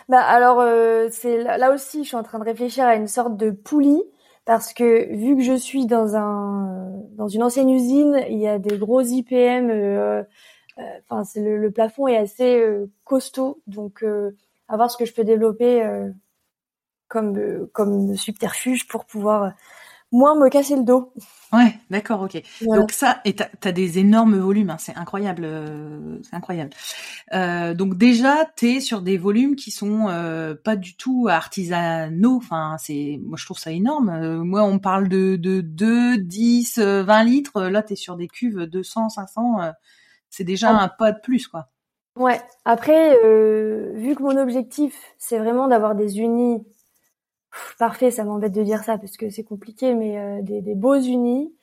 Bah 0.09 0.21
alors, 0.21 0.59
euh, 0.59 1.07
c'est 1.11 1.43
là 1.43 1.73
aussi, 1.73 2.03
je 2.03 2.07
suis 2.07 2.17
en 2.17 2.23
train 2.23 2.39
de 2.39 2.43
réfléchir 2.43 2.85
à 2.85 2.95
une 2.95 3.07
sorte 3.07 3.37
de 3.37 3.51
poulie 3.51 4.01
parce 4.45 4.73
que 4.73 5.13
vu 5.15 5.35
que 5.35 5.43
je 5.43 5.53
suis 5.53 5.85
dans 5.85 6.15
un 6.15 6.87
dans 7.15 7.27
une 7.27 7.43
ancienne 7.43 7.69
usine, 7.69 8.23
il 8.29 8.39
y 8.39 8.47
a 8.47 8.59
des 8.59 8.77
gros 8.77 9.01
IPM. 9.01 9.69
Euh, 9.69 9.73
euh, 9.73 10.23
enfin, 10.77 11.23
c'est 11.23 11.41
le, 11.41 11.71
plafond 11.71 12.07
est 12.07 12.17
assez 12.17 12.59
euh, 12.59 12.89
costaud, 13.03 13.61
donc 13.67 14.03
à 14.67 14.75
voir 14.75 14.91
ce 14.91 14.97
que 14.97 15.05
je 15.05 15.13
peux 15.13 15.23
développer 15.23 15.87
comme 17.07 17.67
comme 17.73 18.15
subterfuge 18.15 18.87
pour 18.87 19.05
pouvoir 19.05 19.53
moins 20.11 20.35
me 20.35 20.49
casser 20.49 20.75
le 20.75 20.83
dos. 20.83 21.13
Ouais, 21.53 21.75
d'accord, 21.89 22.21
ok. 22.21 22.41
Donc 22.61 22.91
ça, 22.91 23.21
et 23.25 23.35
t'as 23.35 23.47
as 23.63 23.71
des 23.71 23.99
énormes 23.99 24.37
volumes, 24.37 24.69
hein, 24.69 24.77
c'est 24.79 24.95
incroyable, 24.95 25.43
euh, 25.45 26.19
c'est 26.23 26.35
incroyable. 26.35 26.71
Euh, 27.33 27.73
donc 27.73 27.97
déjà, 27.97 28.45
t'es 28.55 28.79
sur 28.79 29.01
des 29.01 29.17
volumes 29.17 29.55
qui 29.55 29.71
sont 29.71 30.07
euh, 30.09 30.55
pas 30.55 30.75
du 30.75 30.95
tout 30.95 31.27
artisanaux. 31.29 32.37
Enfin, 32.37 32.77
c'est, 32.79 33.19
moi 33.23 33.37
je 33.37 33.45
trouve 33.45 33.59
ça 33.59 33.71
énorme. 33.71 34.09
Euh, 34.09 34.43
moi, 34.43 34.63
on 34.63 34.79
parle 34.79 35.09
de, 35.09 35.35
de 35.35 35.61
2, 35.61 36.17
10, 36.17 36.79
20 36.79 37.23
litres. 37.23 37.63
Là, 37.63 37.83
t'es 37.83 37.95
sur 37.95 38.15
des 38.15 38.27
cuves 38.27 38.65
200, 38.65 39.09
500. 39.09 39.71
C'est 40.29 40.43
déjà 40.43 40.71
un 40.71 40.87
pas 40.87 41.11
de 41.11 41.19
plus, 41.19 41.47
quoi. 41.47 41.69
Ouais. 42.15 42.39
Après, 42.65 43.13
vu 43.93 44.15
que 44.15 44.23
mon 44.23 44.37
objectif, 44.37 44.95
c'est 45.17 45.37
vraiment 45.37 45.67
d'avoir 45.67 45.93
des 45.95 46.19
unis 46.19 46.63
parfait, 47.79 48.11
ça 48.11 48.23
m'embête 48.23 48.53
de 48.53 48.63
dire 48.63 48.83
ça 48.83 48.97
parce 48.97 49.17
que 49.17 49.29
c'est 49.29 49.43
compliqué, 49.43 49.93
mais 49.93 50.17
euh, 50.17 50.41
des, 50.41 50.61
des, 50.61 50.75
beaux 50.75 50.99
unis. 50.99 51.53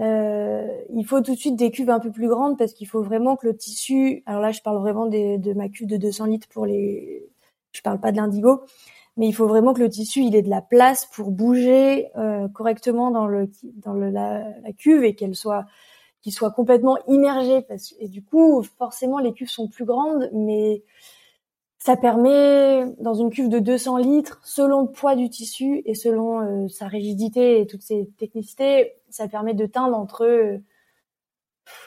Euh, 0.00 0.66
il 0.92 1.04
faut 1.04 1.20
tout 1.20 1.34
de 1.34 1.38
suite 1.38 1.56
des 1.56 1.70
cuves 1.70 1.90
un 1.90 2.00
peu 2.00 2.10
plus 2.10 2.28
grandes 2.28 2.58
parce 2.58 2.72
qu'il 2.72 2.88
faut 2.88 3.02
vraiment 3.02 3.36
que 3.36 3.46
le 3.46 3.56
tissu. 3.56 4.22
Alors 4.26 4.40
là, 4.40 4.50
je 4.50 4.60
parle 4.60 4.78
vraiment 4.78 5.06
des, 5.06 5.38
de 5.38 5.52
ma 5.52 5.68
cuve 5.68 5.86
de 5.86 5.96
200 5.96 6.26
litres 6.26 6.48
pour 6.48 6.66
les. 6.66 7.28
Je 7.72 7.80
parle 7.82 8.00
pas 8.00 8.12
de 8.12 8.16
l'indigo, 8.16 8.62
mais 9.16 9.28
il 9.28 9.32
faut 9.32 9.46
vraiment 9.46 9.74
que 9.74 9.80
le 9.80 9.88
tissu 9.88 10.20
il 10.20 10.34
ait 10.36 10.42
de 10.42 10.50
la 10.50 10.62
place 10.62 11.06
pour 11.06 11.30
bouger 11.30 12.08
euh, 12.16 12.48
correctement 12.48 13.10
dans 13.10 13.26
le 13.26 13.50
dans 13.76 13.94
le, 13.94 14.10
la, 14.10 14.44
la 14.60 14.72
cuve 14.72 15.04
et 15.04 15.14
qu'elle 15.14 15.34
soit 15.34 15.66
qu'il 16.24 16.32
soit 16.32 16.50
complètement 16.50 16.96
immergé 17.06 17.60
parce 17.60 17.94
et 18.00 18.08
du 18.08 18.24
coup 18.24 18.64
forcément 18.78 19.18
les 19.18 19.34
cuves 19.34 19.50
sont 19.50 19.68
plus 19.68 19.84
grandes 19.84 20.30
mais 20.32 20.82
ça 21.84 21.98
permet, 21.98 22.86
dans 22.98 23.12
une 23.12 23.28
cuve 23.28 23.50
de 23.50 23.58
200 23.58 23.98
litres, 23.98 24.40
selon 24.42 24.80
le 24.80 24.90
poids 24.90 25.16
du 25.16 25.28
tissu 25.28 25.82
et 25.84 25.94
selon 25.94 26.40
euh, 26.40 26.66
sa 26.68 26.88
rigidité 26.88 27.60
et 27.60 27.66
toutes 27.66 27.82
ses 27.82 28.08
technicités, 28.16 28.94
ça 29.10 29.28
permet 29.28 29.52
de 29.52 29.66
teindre 29.66 29.94
entre, 29.94 30.24
euh, 30.24 30.56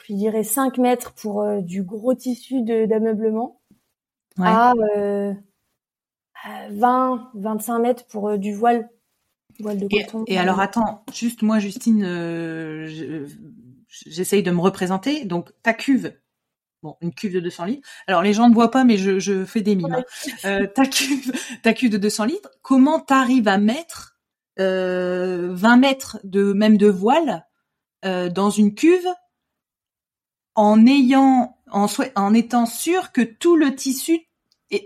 je 0.04 0.14
dirais, 0.14 0.44
5 0.44 0.78
mètres 0.78 1.14
pour 1.14 1.42
euh, 1.42 1.62
du 1.62 1.82
gros 1.82 2.14
tissu 2.14 2.62
d'ameublement 2.62 3.60
à 4.40 4.72
20, 6.70 7.30
25 7.34 7.78
mètres 7.80 8.06
pour 8.06 8.38
du 8.38 8.54
voile, 8.54 8.88
voile 9.58 9.80
de 9.80 9.88
coton. 9.88 10.22
Et, 10.28 10.38
alors 10.38 10.60
attends, 10.60 11.02
juste 11.12 11.42
moi, 11.42 11.58
Justine, 11.58 12.04
j'essaye 13.88 14.42
de 14.42 14.50
me 14.50 14.60
représenter. 14.60 15.24
Donc 15.24 15.52
ta 15.62 15.74
cuve, 15.74 16.12
Bon, 16.84 16.96
une 17.00 17.12
cuve 17.12 17.34
de 17.34 17.40
200 17.40 17.64
litres. 17.64 17.88
Alors 18.06 18.22
les 18.22 18.32
gens 18.32 18.48
ne 18.48 18.54
voient 18.54 18.70
pas, 18.70 18.84
mais 18.84 18.98
je, 18.98 19.18
je 19.18 19.44
fais 19.44 19.62
des 19.62 19.74
mimes. 19.74 19.92
Hein. 19.92 20.04
Euh, 20.44 20.66
ta 20.66 20.86
cuve, 20.86 21.32
ta 21.62 21.72
cuve 21.72 21.90
de 21.90 21.98
200 21.98 22.26
litres. 22.26 22.50
Comment 22.62 23.00
t'arrives 23.00 23.48
à 23.48 23.58
mettre 23.58 24.16
euh, 24.60 25.48
20 25.52 25.76
mètres 25.76 26.18
de 26.22 26.52
même 26.52 26.76
de 26.76 26.88
voile 26.88 27.46
euh, 28.04 28.28
dans 28.28 28.50
une 28.50 28.74
cuve 28.74 29.08
en 30.54 30.86
ayant, 30.86 31.56
en, 31.70 31.86
en 32.14 32.34
étant 32.34 32.66
sûr 32.66 33.12
que 33.12 33.22
tout 33.22 33.56
le 33.56 33.74
tissu 33.74 34.20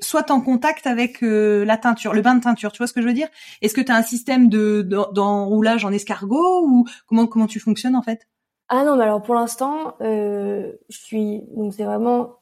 soit 0.01 0.31
en 0.31 0.41
contact 0.41 0.87
avec 0.87 1.23
euh, 1.23 1.65
la 1.65 1.77
teinture, 1.77 2.13
le 2.13 2.23
bain 2.23 2.35
de 2.35 2.43
teinture. 2.43 2.73
Tu 2.73 2.79
vois 2.79 2.87
ce 2.87 2.93
que 2.93 3.03
je 3.03 3.07
veux 3.07 3.15
dire? 3.15 3.29
Est-ce 3.63 3.75
que 3.75 3.81
tu 3.81 3.91
as 3.91 3.97
un 3.97 4.03
système 4.03 4.49
de 4.49 4.83
d'enroulage 5.13 5.85
en 5.85 5.93
escargot 5.93 6.67
ou 6.67 6.87
comment 7.07 7.27
comment 7.27 7.47
tu 7.47 7.61
fonctionnes 7.61 7.97
en 7.97 8.03
fait? 8.03 8.29
Ah 8.75 8.85
non, 8.85 8.97
mais 8.97 9.03
alors 9.03 9.21
pour 9.21 9.35
l'instant, 9.35 9.97
euh, 10.01 10.73
je 10.89 10.97
suis 10.97 11.43
donc 11.55 11.75
c'est 11.75 11.85
vraiment 11.85 12.37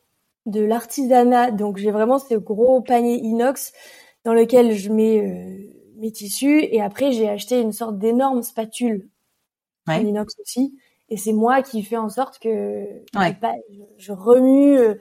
de 0.46 0.60
l'artisanat. 0.60 1.50
Donc 1.50 1.76
j'ai 1.76 1.90
vraiment 1.90 2.20
ce 2.20 2.36
gros 2.36 2.80
panier 2.82 3.16
inox 3.16 3.72
dans 4.24 4.32
lequel 4.32 4.70
je 4.76 4.92
mets 4.92 5.26
euh, 5.26 5.74
mes 5.96 6.12
tissus 6.12 6.60
et 6.62 6.80
après 6.80 7.10
j'ai 7.10 7.28
acheté 7.28 7.60
une 7.60 7.72
sorte 7.72 7.98
d'énorme 7.98 8.44
spatule 8.44 9.08
en 9.88 9.94
inox 9.94 10.36
aussi. 10.40 10.78
Et 11.08 11.16
c'est 11.16 11.32
moi 11.32 11.62
qui 11.62 11.82
fais 11.82 11.96
en 11.96 12.08
sorte 12.08 12.38
que 12.38 12.86
je, 13.98 14.12
remue 14.12 14.78
euh, 14.78 14.94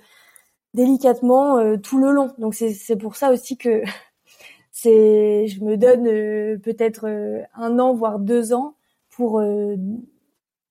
délicatement 0.74 1.78
tout 1.78 2.00
le 2.00 2.12
long. 2.12 2.34
Donc 2.40 2.56
c'est 2.56 2.98
pour 2.98 3.16
ça 3.16 3.32
aussi 3.32 3.56
que 3.56 3.84
c'est 4.72 5.46
je 5.46 5.64
me 5.64 5.78
donne 5.78 6.60
peut-être 6.60 7.06
un 7.54 7.78
an 7.78 7.94
voire 7.94 8.18
deux 8.18 8.52
ans 8.52 8.74
pour 9.12 9.40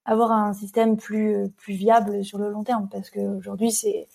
avoir 0.08 0.32
un 0.32 0.52
système 0.54 0.96
plus 0.96 1.50
plus 1.56 1.74
viable 1.74 2.24
sur 2.24 2.38
le 2.38 2.50
long 2.50 2.64
terme 2.64 2.88
parce 2.90 3.10
qu'aujourd'hui 3.10 3.70
c'est 3.70 4.08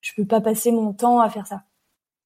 je 0.00 0.12
peux 0.16 0.26
pas 0.26 0.40
passer 0.40 0.72
mon 0.72 0.92
temps 0.92 1.20
à 1.20 1.30
faire 1.30 1.46
ça. 1.46 1.62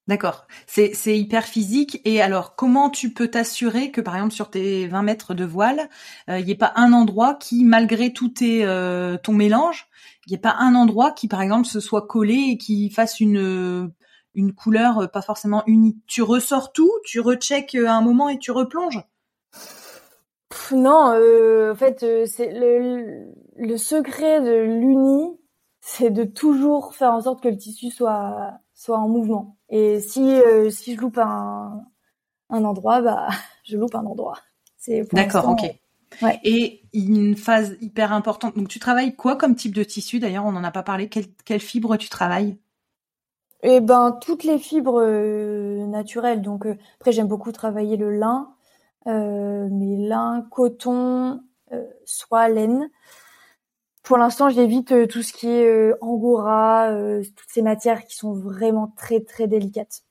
D'accord. 0.08 0.46
C'est, 0.66 0.94
c'est 0.94 1.18
hyper 1.18 1.44
physique. 1.44 2.00
Et 2.06 2.22
alors, 2.22 2.56
comment 2.56 2.88
tu 2.88 3.12
peux 3.12 3.28
t'assurer 3.28 3.90
que, 3.90 4.00
par 4.00 4.16
exemple, 4.16 4.32
sur 4.32 4.50
tes 4.50 4.86
20 4.88 5.02
mètres 5.02 5.34
de 5.34 5.44
voile, 5.44 5.90
il 6.28 6.34
euh, 6.34 6.40
n'y 6.40 6.52
ait 6.52 6.56
pas 6.56 6.72
un 6.76 6.94
endroit 6.94 7.34
qui, 7.34 7.62
malgré 7.64 8.14
tout 8.14 8.30
tes, 8.30 8.64
euh, 8.64 9.18
ton 9.22 9.34
mélange, 9.34 9.86
il 10.26 10.30
n'y 10.30 10.36
ait 10.36 10.40
pas 10.40 10.56
un 10.58 10.74
endroit 10.74 11.12
qui, 11.12 11.28
par 11.28 11.42
exemple, 11.42 11.68
se 11.68 11.78
soit 11.78 12.06
collé 12.06 12.52
et 12.52 12.56
qui 12.56 12.88
fasse 12.88 13.20
une, 13.20 13.92
une 14.34 14.54
couleur 14.54 15.10
pas 15.10 15.22
forcément 15.22 15.62
unie? 15.66 16.00
Tu 16.06 16.22
ressors 16.22 16.72
tout, 16.72 16.92
tu 17.04 17.20
recheckes 17.20 17.74
un 17.74 18.00
moment 18.00 18.30
et 18.30 18.38
tu 18.38 18.50
replonges? 18.50 19.02
Non, 20.72 21.12
euh, 21.12 21.72
en 21.72 21.74
fait, 21.76 22.02
euh, 22.02 22.24
c'est 22.26 22.52
le, 22.52 23.32
le 23.56 23.76
secret 23.76 24.40
de 24.40 24.62
l'uni, 24.62 25.38
c'est 25.80 26.10
de 26.10 26.24
toujours 26.24 26.94
faire 26.94 27.12
en 27.12 27.20
sorte 27.20 27.42
que 27.42 27.48
le 27.48 27.56
tissu 27.56 27.90
soit 27.90 28.52
soit 28.74 28.98
en 28.98 29.08
mouvement. 29.08 29.56
Et 29.68 30.00
si 30.00 30.22
euh, 30.40 30.70
si 30.70 30.94
je 30.94 31.00
loupe 31.00 31.18
un 31.18 31.82
un 32.50 32.64
endroit, 32.64 33.02
bah 33.02 33.28
je 33.64 33.76
loupe 33.76 33.94
un 33.94 34.06
endroit. 34.06 34.38
C'est 34.76 35.02
d'accord, 35.12 35.48
ok. 35.48 35.62
Ouais. 36.22 36.40
Et 36.42 36.82
une 36.94 37.36
phase 37.36 37.76
hyper 37.82 38.12
importante. 38.12 38.56
Donc 38.56 38.68
tu 38.68 38.78
travailles 38.78 39.14
quoi 39.14 39.36
comme 39.36 39.54
type 39.54 39.74
de 39.74 39.84
tissu 39.84 40.18
D'ailleurs, 40.18 40.46
on 40.46 40.52
n'en 40.52 40.64
a 40.64 40.70
pas 40.70 40.82
parlé. 40.82 41.08
Quelle, 41.08 41.26
quelle 41.44 41.60
fibre 41.60 41.96
tu 41.98 42.08
travailles? 42.08 42.56
Eh 43.62 43.80
ben 43.80 44.16
toutes 44.22 44.44
les 44.44 44.58
fibres 44.58 45.04
naturelles. 45.86 46.40
Donc 46.40 46.66
après, 46.98 47.12
j'aime 47.12 47.28
beaucoup 47.28 47.52
travailler 47.52 47.98
le 47.98 48.16
lin. 48.16 48.54
Euh, 49.08 49.68
mais 49.70 49.96
lin, 49.96 50.46
coton, 50.50 51.40
euh, 51.72 51.84
soie, 52.04 52.48
laine. 52.48 52.90
Pour 54.02 54.18
l'instant, 54.18 54.50
j'évite 54.50 54.92
euh, 54.92 55.06
tout 55.06 55.22
ce 55.22 55.32
qui 55.32 55.48
est 55.48 55.92
angora, 56.00 56.90
toutes 57.36 57.50
ces 57.50 57.62
matières 57.62 58.04
qui 58.04 58.16
sont 58.16 58.34
vraiment 58.34 58.92
très 58.96 59.20
très 59.20 59.46
délicates. 59.46 60.04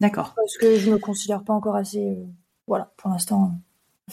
D'accord. 0.00 0.34
Parce 0.34 0.56
que 0.56 0.76
je 0.76 0.90
me 0.90 0.98
considère 0.98 1.44
pas 1.44 1.52
encore 1.52 1.76
assez. 1.76 2.18
voilà, 2.66 2.92
pour 2.96 3.10
l'instant. 3.10 3.52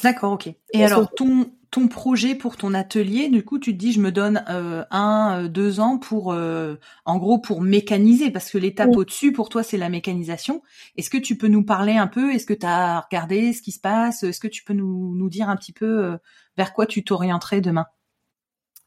D'accord, 0.04 0.34
ok. 0.34 0.54
Et 0.74 0.84
alors, 0.86 1.12
ton, 1.12 1.52
ton 1.72 1.88
projet 1.88 2.36
pour 2.36 2.58
ton 2.58 2.74
atelier, 2.74 3.30
du 3.30 3.44
coup, 3.44 3.60
tu 3.60 3.74
te 3.74 3.78
dis, 3.78 3.92
je 3.92 4.00
me 4.00 4.12
donne 4.12 4.44
euh, 4.50 4.84
un, 4.90 5.44
euh, 5.44 5.48
deux 5.48 5.80
ans 5.80 5.98
pour, 5.98 6.34
euh, 6.34 6.76
en 7.06 7.18
gros, 7.18 7.38
pour 7.38 7.62
mécaniser, 7.62 8.32
parce 8.32 8.50
que 8.50 8.58
l'étape 8.58 8.96
au-dessus, 8.96 9.32
pour 9.32 9.50
toi, 9.50 9.62
c'est 9.62 9.78
la 9.78 9.90
mécanisation. 9.90 10.64
Est-ce 10.98 11.10
que 11.10 11.18
tu 11.18 11.38
peux 11.38 11.48
nous 11.48 11.64
parler 11.64 11.96
un 11.96 12.08
peu? 12.08 12.34
Est-ce 12.34 12.46
que 12.46 12.54
tu 12.54 12.66
as 12.66 13.02
regardé 13.02 13.54
ce 13.54 13.62
qui 13.62 13.72
se 13.72 13.80
passe? 13.80 14.24
Est-ce 14.24 14.40
que 14.40 14.48
tu 14.48 14.64
peux 14.64 14.74
nous, 14.74 15.16
nous 15.16 15.30
dire 15.30 15.50
un 15.50 15.56
petit 15.56 15.74
peu 15.74 16.18
vers 16.58 16.74
quoi 16.74 16.86
tu 16.86 17.04
t'orienterais 17.04 17.62
demain? 17.62 17.86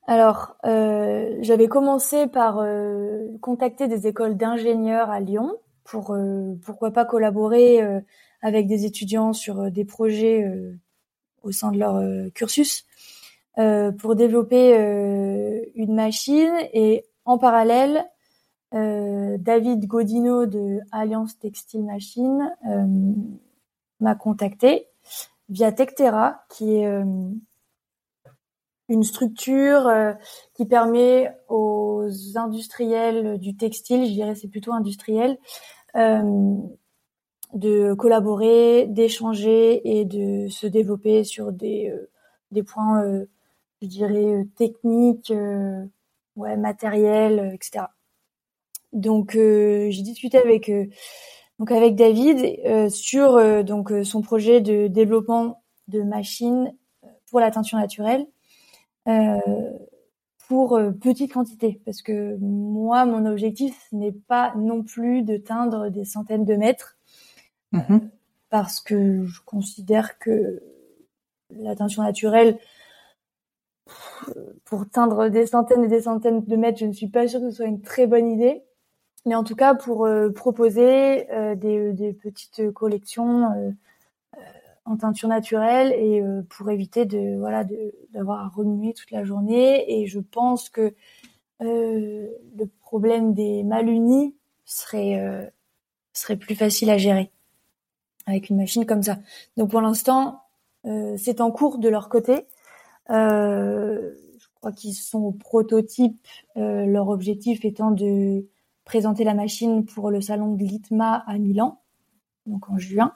Alors, 0.08 0.56
j'avais 0.64 1.68
commencé 1.68 2.26
par 2.26 2.64
contacter 3.40 3.86
des 3.86 4.08
écoles 4.08 4.36
d'ingénieurs 4.36 5.10
à 5.10 5.20
Lyon 5.20 5.52
pour, 5.84 6.16
pourquoi 6.64 6.90
pas, 6.90 7.04
collaborer 7.04 7.80
avec 8.40 8.66
des 8.66 8.86
étudiants 8.86 9.32
sur 9.32 9.70
des 9.70 9.84
projets 9.84 10.44
au 11.42 11.52
sein 11.52 11.72
de 11.72 11.78
leur 11.78 11.96
euh, 11.96 12.30
cursus 12.30 12.84
euh, 13.58 13.92
pour 13.92 14.16
développer 14.16 14.76
euh, 14.76 15.60
une 15.74 15.94
machine 15.94 16.52
et 16.72 17.04
en 17.24 17.38
parallèle 17.38 18.04
David 18.74 19.86
Godino 19.86 20.46
de 20.46 20.78
Alliance 20.92 21.38
Textile 21.38 21.84
Machine 21.84 22.56
m'a 24.00 24.14
contacté 24.14 24.88
via 25.50 25.72
Tectera, 25.72 26.42
qui 26.48 26.76
est 26.76 27.02
une 28.88 29.02
structure 29.02 29.92
qui 30.54 30.64
permet 30.64 31.36
aux 31.48 32.08
industriels 32.34 33.38
du 33.38 33.54
textile, 33.54 34.06
je 34.06 34.12
dirais 34.12 34.34
c'est 34.36 34.48
plutôt 34.48 34.72
industriel, 34.72 35.36
de 37.52 37.94
collaborer, 37.94 38.86
d'échanger 38.86 39.98
et 39.98 40.04
de 40.04 40.48
se 40.48 40.66
développer 40.66 41.24
sur 41.24 41.52
des, 41.52 41.90
euh, 41.90 42.62
points, 42.62 43.02
euh, 43.04 43.26
je 43.82 43.86
dirais, 43.86 44.24
euh, 44.24 44.44
techniques, 44.56 45.32
ouais, 46.36 46.56
matériels, 46.56 47.52
etc. 47.54 47.86
Donc 48.92 49.32
j'ai 49.32 50.02
discuté 50.02 50.36
avec 50.36 50.70
donc 51.58 51.70
avec 51.70 51.94
David 51.94 52.90
sur 52.90 53.64
donc 53.64 53.90
son 54.04 54.20
projet 54.20 54.60
de 54.60 54.86
développement 54.86 55.62
de 55.88 56.02
machines 56.02 56.74
pour 57.30 57.40
la 57.40 57.50
teinture 57.50 57.78
naturelle 57.78 58.26
pour 60.46 60.78
petite 61.00 61.32
quantité 61.32 61.80
parce 61.86 62.02
que 62.02 62.36
moi 62.38 63.06
mon 63.06 63.24
objectif 63.24 63.74
n'est 63.92 64.12
pas 64.12 64.52
non 64.56 64.82
plus 64.82 65.22
de 65.22 65.38
teindre 65.38 65.88
des 65.88 66.04
centaines 66.04 66.44
de 66.44 66.56
mètres 66.56 66.98
Mhm. 67.72 68.10
parce 68.50 68.80
que 68.80 69.24
je 69.24 69.40
considère 69.46 70.18
que 70.18 70.62
la 71.50 71.74
teinture 71.74 72.02
naturelle, 72.02 72.58
pour 74.64 74.88
teindre 74.88 75.28
des 75.28 75.46
centaines 75.46 75.84
et 75.84 75.88
des 75.88 76.02
centaines 76.02 76.44
de 76.44 76.56
mètres, 76.56 76.78
je 76.78 76.86
ne 76.86 76.92
suis 76.92 77.08
pas 77.08 77.26
sûre 77.26 77.40
que 77.40 77.50
ce 77.50 77.56
soit 77.56 77.66
une 77.66 77.82
très 77.82 78.06
bonne 78.06 78.28
idée. 78.28 78.62
Mais 79.24 79.34
en 79.34 79.44
tout 79.44 79.54
cas, 79.54 79.74
pour 79.74 80.08
proposer 80.34 81.26
des, 81.56 81.92
des, 81.92 82.12
petites 82.12 82.72
collections 82.72 83.74
en 84.84 84.96
teinture 84.96 85.28
naturelle 85.28 85.92
et 85.92 86.22
pour 86.50 86.70
éviter 86.70 87.06
de 87.06 87.38
voilà 87.38 87.64
d'avoir 88.10 88.40
à 88.40 88.48
remuer 88.48 88.94
toute 88.94 89.10
la 89.12 89.24
journée. 89.24 90.00
Et 90.00 90.06
je 90.06 90.18
pense 90.18 90.68
que 90.68 90.94
le 91.60 92.66
problème 92.80 93.34
des 93.34 93.62
mal 93.62 93.88
unis 93.88 94.34
serait 94.64 95.52
serait 96.12 96.36
plus 96.36 96.54
facile 96.54 96.90
à 96.90 96.98
gérer 96.98 97.30
avec 98.26 98.50
une 98.50 98.56
machine 98.56 98.86
comme 98.86 99.02
ça. 99.02 99.18
Donc 99.56 99.70
pour 99.70 99.80
l'instant, 99.80 100.42
euh, 100.86 101.16
c'est 101.18 101.40
en 101.40 101.50
cours 101.50 101.78
de 101.78 101.88
leur 101.88 102.08
côté. 102.08 102.46
Euh, 103.10 104.12
je 104.38 104.46
crois 104.54 104.72
qu'ils 104.72 104.94
sont 104.94 105.20
au 105.20 105.32
prototype, 105.32 106.26
euh, 106.56 106.86
leur 106.86 107.08
objectif 107.08 107.64
étant 107.64 107.90
de 107.90 108.46
présenter 108.84 109.24
la 109.24 109.34
machine 109.34 109.84
pour 109.84 110.10
le 110.10 110.20
salon 110.20 110.54
de 110.54 110.64
l'ITMA 110.64 111.24
à 111.26 111.38
Milan, 111.38 111.80
donc 112.46 112.68
en 112.68 112.78
juin. 112.78 113.14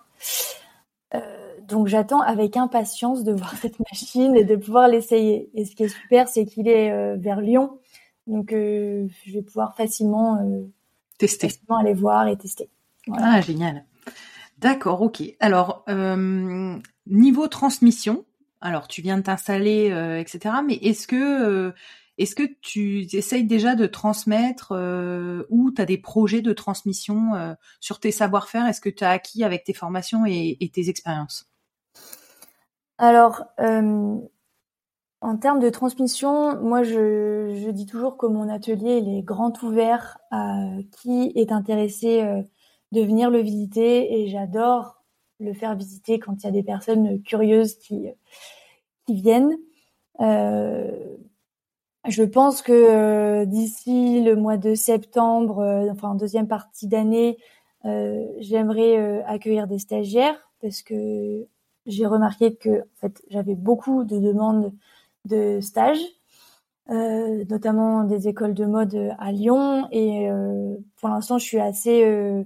donc 1.67 1.89
j'attends 1.89 2.21
avec 2.21 2.57
impatience 2.57 3.25
de 3.25 3.33
voir 3.33 3.57
cette 3.63 3.81
machine 3.81 4.37
et 4.37 4.45
de 4.45 4.57
pouvoir 4.57 4.89
l'essayer. 4.89 5.51
Et 5.55 5.65
ce 5.65 5.75
qui 5.75 5.85
est 5.85 5.89
super, 5.89 6.29
c'est 6.29 6.45
qu'il 6.47 6.69
est 6.69 7.17
vers 7.17 7.41
Lyon, 7.41 7.79
donc 8.27 8.51
je 8.51 9.33
vais 9.33 9.43
pouvoir 9.43 9.77
facilement 9.77 10.39
tester, 11.19 11.49
facilement 11.49 11.79
aller 11.79 11.95
voir 11.95 12.29
et 12.29 12.37
tester. 12.37 12.69
Ah 13.13 13.41
génial. 13.41 13.85
D'accord, 14.59 15.03
ok. 15.03 15.23
Alors, 15.39 15.85
euh, 15.89 16.79
niveau 17.07 17.47
transmission, 17.47 18.25
alors 18.63 18.89
tu 18.89 19.03
viens 19.03 19.19
de 19.19 19.23
t'installer, 19.23 19.91
euh, 19.91 20.19
etc. 20.19 20.55
Mais 20.67 20.75
est-ce 20.77 21.07
que 21.07 21.67
euh, 21.69 21.73
est-ce 22.17 22.35
que 22.35 22.45
tu 22.63 23.03
essayes 23.15 23.45
déjà 23.45 23.75
de 23.75 23.85
transmettre 23.85 24.73
ou 25.51 25.71
tu 25.71 25.83
as 25.83 25.85
des 25.85 25.99
projets 25.99 26.41
de 26.41 26.55
transmission 26.55 27.57
sur 27.79 28.01
tes 28.01 28.11
savoir-faire? 28.11 28.67
Est-ce 28.67 28.81
que 28.81 28.89
tu 28.89 29.05
as 29.05 29.11
acquis 29.11 29.45
avec 29.45 29.65
tes 29.65 29.75
formations 29.75 30.25
et, 30.25 30.71
tes 30.73 30.89
expériences? 30.89 31.47
Alors, 32.97 33.45
en 33.59 35.37
termes 35.37 35.61
de 35.61 35.69
transmission, 35.69 36.59
moi 36.63 36.83
je, 36.85 37.71
dis 37.71 37.85
toujours 37.85 38.17
que 38.17 38.25
mon 38.25 38.49
atelier 38.49 39.05
est 39.07 39.23
grand 39.23 39.63
ouvert 39.63 40.17
à 40.31 40.57
qui 41.03 41.33
est 41.35 41.53
intéressé 41.53 42.47
de 42.93 43.01
venir 43.03 43.31
le 43.31 43.41
visiter 43.41 44.21
et 44.21 44.29
j'adore 44.29 45.03
le 45.41 45.53
faire 45.53 45.77
visiter 45.77 46.19
quand 46.19 46.43
il 46.43 46.45
y 46.45 46.49
a 46.49 46.53
des 46.53 46.63
personnes 46.63 47.23
curieuses 47.23 47.77
qui, 47.77 48.09
viennent. 49.09 49.57
Euh, 50.21 51.17
je 52.09 52.23
pense 52.23 52.63
que 52.63 52.73
euh, 52.73 53.45
d'ici 53.45 54.23
le 54.23 54.35
mois 54.35 54.57
de 54.57 54.75
septembre, 54.75 55.61
euh, 55.61 55.91
enfin 55.91 56.11
en 56.11 56.15
deuxième 56.15 56.49
partie 56.49 56.89
d'année, 56.89 57.39
j'aimerais 58.41 59.23
accueillir 59.27 59.69
des 59.69 59.79
stagiaires 59.79 60.51
parce 60.61 60.83
que 60.83 61.47
j'ai 61.87 62.05
remarqué 62.05 62.57
que 62.57 62.83
j'avais 63.29 63.55
beaucoup 63.55 64.03
de 64.03 64.19
demandes 64.19 64.73
de 65.25 65.61
stages 65.61 66.03
euh, 66.89 67.45
notamment 67.51 68.05
des 68.05 68.29
écoles 68.29 68.55
de 68.55 68.65
mode 68.65 69.15
à 69.19 69.33
Lyon. 69.33 69.89
Et 69.91 70.31
euh, 70.31 70.77
pour 71.01 71.09
l'instant, 71.09 71.39
je 71.39 71.45
suis 71.45 71.59
assez 71.59 72.05
euh, 72.05 72.45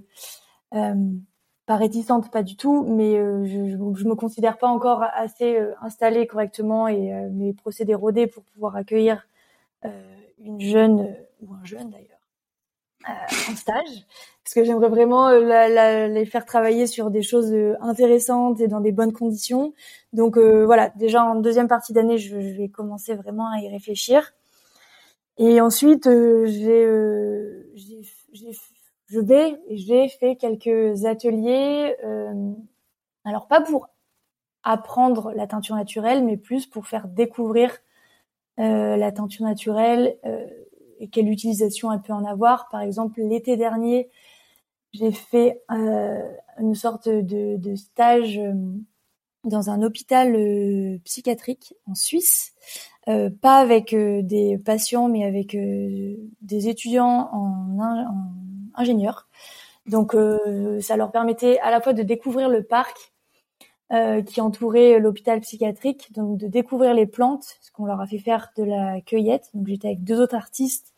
pas 1.65 1.75
réticente, 1.75 2.31
pas 2.31 2.43
du 2.43 2.55
tout, 2.57 2.83
mais 2.83 3.15
je, 3.15 3.77
je, 3.95 4.07
me 4.07 4.15
considère 4.15 4.57
pas 4.57 4.67
encore 4.67 5.03
assez 5.13 5.59
installée 5.81 6.25
correctement 6.27 6.87
et 6.87 7.11
mes 7.31 7.53
procédés 7.53 7.93
rodés 7.95 8.27
pour 8.27 8.43
pouvoir 8.43 8.75
accueillir 8.75 9.27
une 10.39 10.59
jeune 10.59 11.15
ou 11.41 11.53
un 11.53 11.63
jeune 11.63 11.89
d'ailleurs 11.89 12.10
en 13.07 13.55
stage 13.55 14.05
parce 14.43 14.55
que 14.55 14.63
j'aimerais 14.63 14.89
vraiment 14.89 15.29
les 15.31 16.25
faire 16.25 16.45
travailler 16.45 16.87
sur 16.87 17.11
des 17.11 17.21
choses 17.21 17.53
intéressantes 17.79 18.59
et 18.59 18.67
dans 18.67 18.81
des 18.81 18.91
bonnes 18.91 19.13
conditions. 19.13 19.73
Donc 20.13 20.37
voilà, 20.37 20.89
déjà 20.95 21.23
en 21.23 21.35
deuxième 21.35 21.67
partie 21.67 21.93
d'année, 21.93 22.17
je, 22.17 22.35
vais 22.35 22.69
commencer 22.69 23.13
vraiment 23.15 23.51
à 23.51 23.59
y 23.59 23.69
réfléchir. 23.69 24.33
Et 25.37 25.61
ensuite, 25.61 26.05
j'ai, 26.05 26.85
je 29.07 29.19
vais, 29.19 29.61
j'ai 29.69 30.09
fait 30.09 30.35
quelques 30.35 31.05
ateliers. 31.05 31.95
alors 33.23 33.47
pas 33.47 33.61
pour 33.61 33.89
apprendre 34.63 35.31
la 35.33 35.47
teinture 35.47 35.75
naturelle, 35.75 36.23
mais 36.23 36.37
plus 36.37 36.65
pour 36.65 36.87
faire 36.87 37.07
découvrir 37.07 37.77
la 38.57 39.11
teinture 39.11 39.45
naturelle 39.45 40.17
et 41.01 41.09
quelle 41.09 41.29
utilisation 41.29 41.91
elle 41.91 42.01
peut 42.01 42.13
en 42.13 42.23
avoir. 42.23 42.69
Par 42.69 42.81
exemple, 42.81 43.21
l'été 43.21 43.57
dernier, 43.57 44.09
j'ai 44.93 45.11
fait 45.11 45.63
euh, 45.71 46.21
une 46.59 46.75
sorte 46.75 47.07
de, 47.07 47.75
stage 47.75 48.37
euh, 48.37 48.53
dans 49.43 49.69
un 49.69 49.81
hôpital 49.81 50.35
euh, 50.35 50.97
psychiatrique 51.05 51.73
en 51.87 51.95
Suisse, 51.95 52.53
pas 53.41 53.57
avec 53.57 53.95
des 53.95 54.59
patients, 54.63 55.09
mais 55.09 55.25
avec 55.25 55.57
des 55.57 56.67
étudiants 56.67 57.29
en, 57.33 57.79
en 57.79 58.05
ingénieur. 58.75 59.27
Donc, 59.87 60.15
ça 60.81 60.97
leur 60.97 61.11
permettait 61.11 61.59
à 61.59 61.71
la 61.71 61.81
fois 61.81 61.93
de 61.93 62.03
découvrir 62.03 62.47
le 62.47 62.63
parc 62.63 63.11
qui 64.27 64.39
entourait 64.39 64.99
l'hôpital 64.99 65.41
psychiatrique, 65.41 66.13
donc 66.13 66.37
de 66.37 66.47
découvrir 66.47 66.93
les 66.93 67.07
plantes, 67.07 67.55
parce 67.57 67.71
qu'on 67.71 67.85
leur 67.85 67.99
a 67.99 68.05
fait 68.05 68.19
faire 68.19 68.51
de 68.55 68.63
la 68.63 69.01
cueillette. 69.01 69.49
Donc, 69.55 69.67
j'étais 69.67 69.87
avec 69.87 70.03
deux 70.03 70.21
autres 70.21 70.35
artistes, 70.35 70.90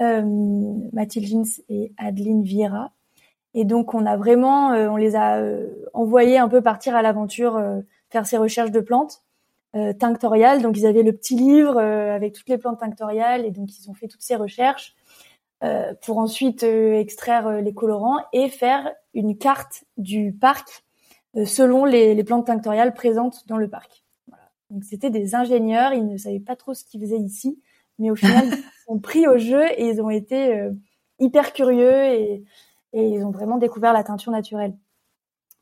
Mathilde 0.00 1.26
Jins 1.26 1.62
et 1.68 1.92
Adeline 1.98 2.42
Vieira, 2.42 2.92
et 3.54 3.64
donc 3.64 3.94
on 3.94 4.06
a 4.06 4.16
vraiment, 4.16 4.72
euh, 4.72 4.88
on 4.88 4.96
les 4.96 5.16
a 5.16 5.38
euh, 5.38 5.68
envoyés 5.92 6.38
un 6.38 6.48
peu 6.48 6.62
partir 6.62 6.94
à 6.94 7.02
l'aventure, 7.02 7.56
euh, 7.56 7.80
faire 8.10 8.26
ces 8.26 8.36
recherches 8.36 8.70
de 8.70 8.80
plantes 8.80 9.22
tinctoriales. 10.00 10.62
Donc 10.62 10.76
ils 10.76 10.84
avaient 10.84 11.04
le 11.04 11.12
petit 11.12 11.36
livre 11.36 11.78
avec 11.78 12.32
toutes 12.32 12.48
les 12.48 12.58
plantes 12.58 12.80
tinctoriales 12.80 13.46
et 13.46 13.52
donc 13.52 13.68
ils 13.78 13.88
ont 13.88 13.94
fait 13.94 14.08
toutes 14.08 14.20
ces 14.20 14.34
recherches 14.34 14.96
pour 16.02 16.18
ensuite 16.18 16.64
extraire 16.64 17.62
les 17.62 17.72
colorants 17.72 18.18
et 18.32 18.48
faire 18.48 18.92
une 19.14 19.38
carte 19.38 19.84
du 19.96 20.32
parc 20.32 20.82
selon 21.44 21.84
les, 21.84 22.24
plantes 22.24 22.48
tinctoriales 22.48 22.94
présentes 22.94 23.46
dans 23.46 23.58
le 23.58 23.68
parc. 23.68 24.02
Voilà. 24.26 24.42
Donc 24.70 24.82
c'était 24.82 25.10
des 25.10 25.36
ingénieurs, 25.36 25.92
ils 25.92 26.08
ne 26.08 26.16
savaient 26.16 26.40
pas 26.40 26.56
trop 26.56 26.74
ce 26.74 26.82
qu'ils 26.82 27.02
faisaient 27.02 27.20
ici, 27.20 27.62
mais 28.00 28.10
au 28.10 28.16
final 28.16 28.48
sont 28.90 28.98
pris 28.98 29.26
au 29.28 29.38
jeu 29.38 29.64
et 29.76 29.88
ils 29.88 30.00
ont 30.00 30.10
été 30.10 30.68
hyper 31.18 31.52
curieux 31.52 32.04
et 32.04 32.44
ils 32.92 33.24
ont 33.24 33.30
vraiment 33.30 33.58
découvert 33.58 33.92
la 33.92 34.02
teinture 34.02 34.32
naturelle. 34.32 34.74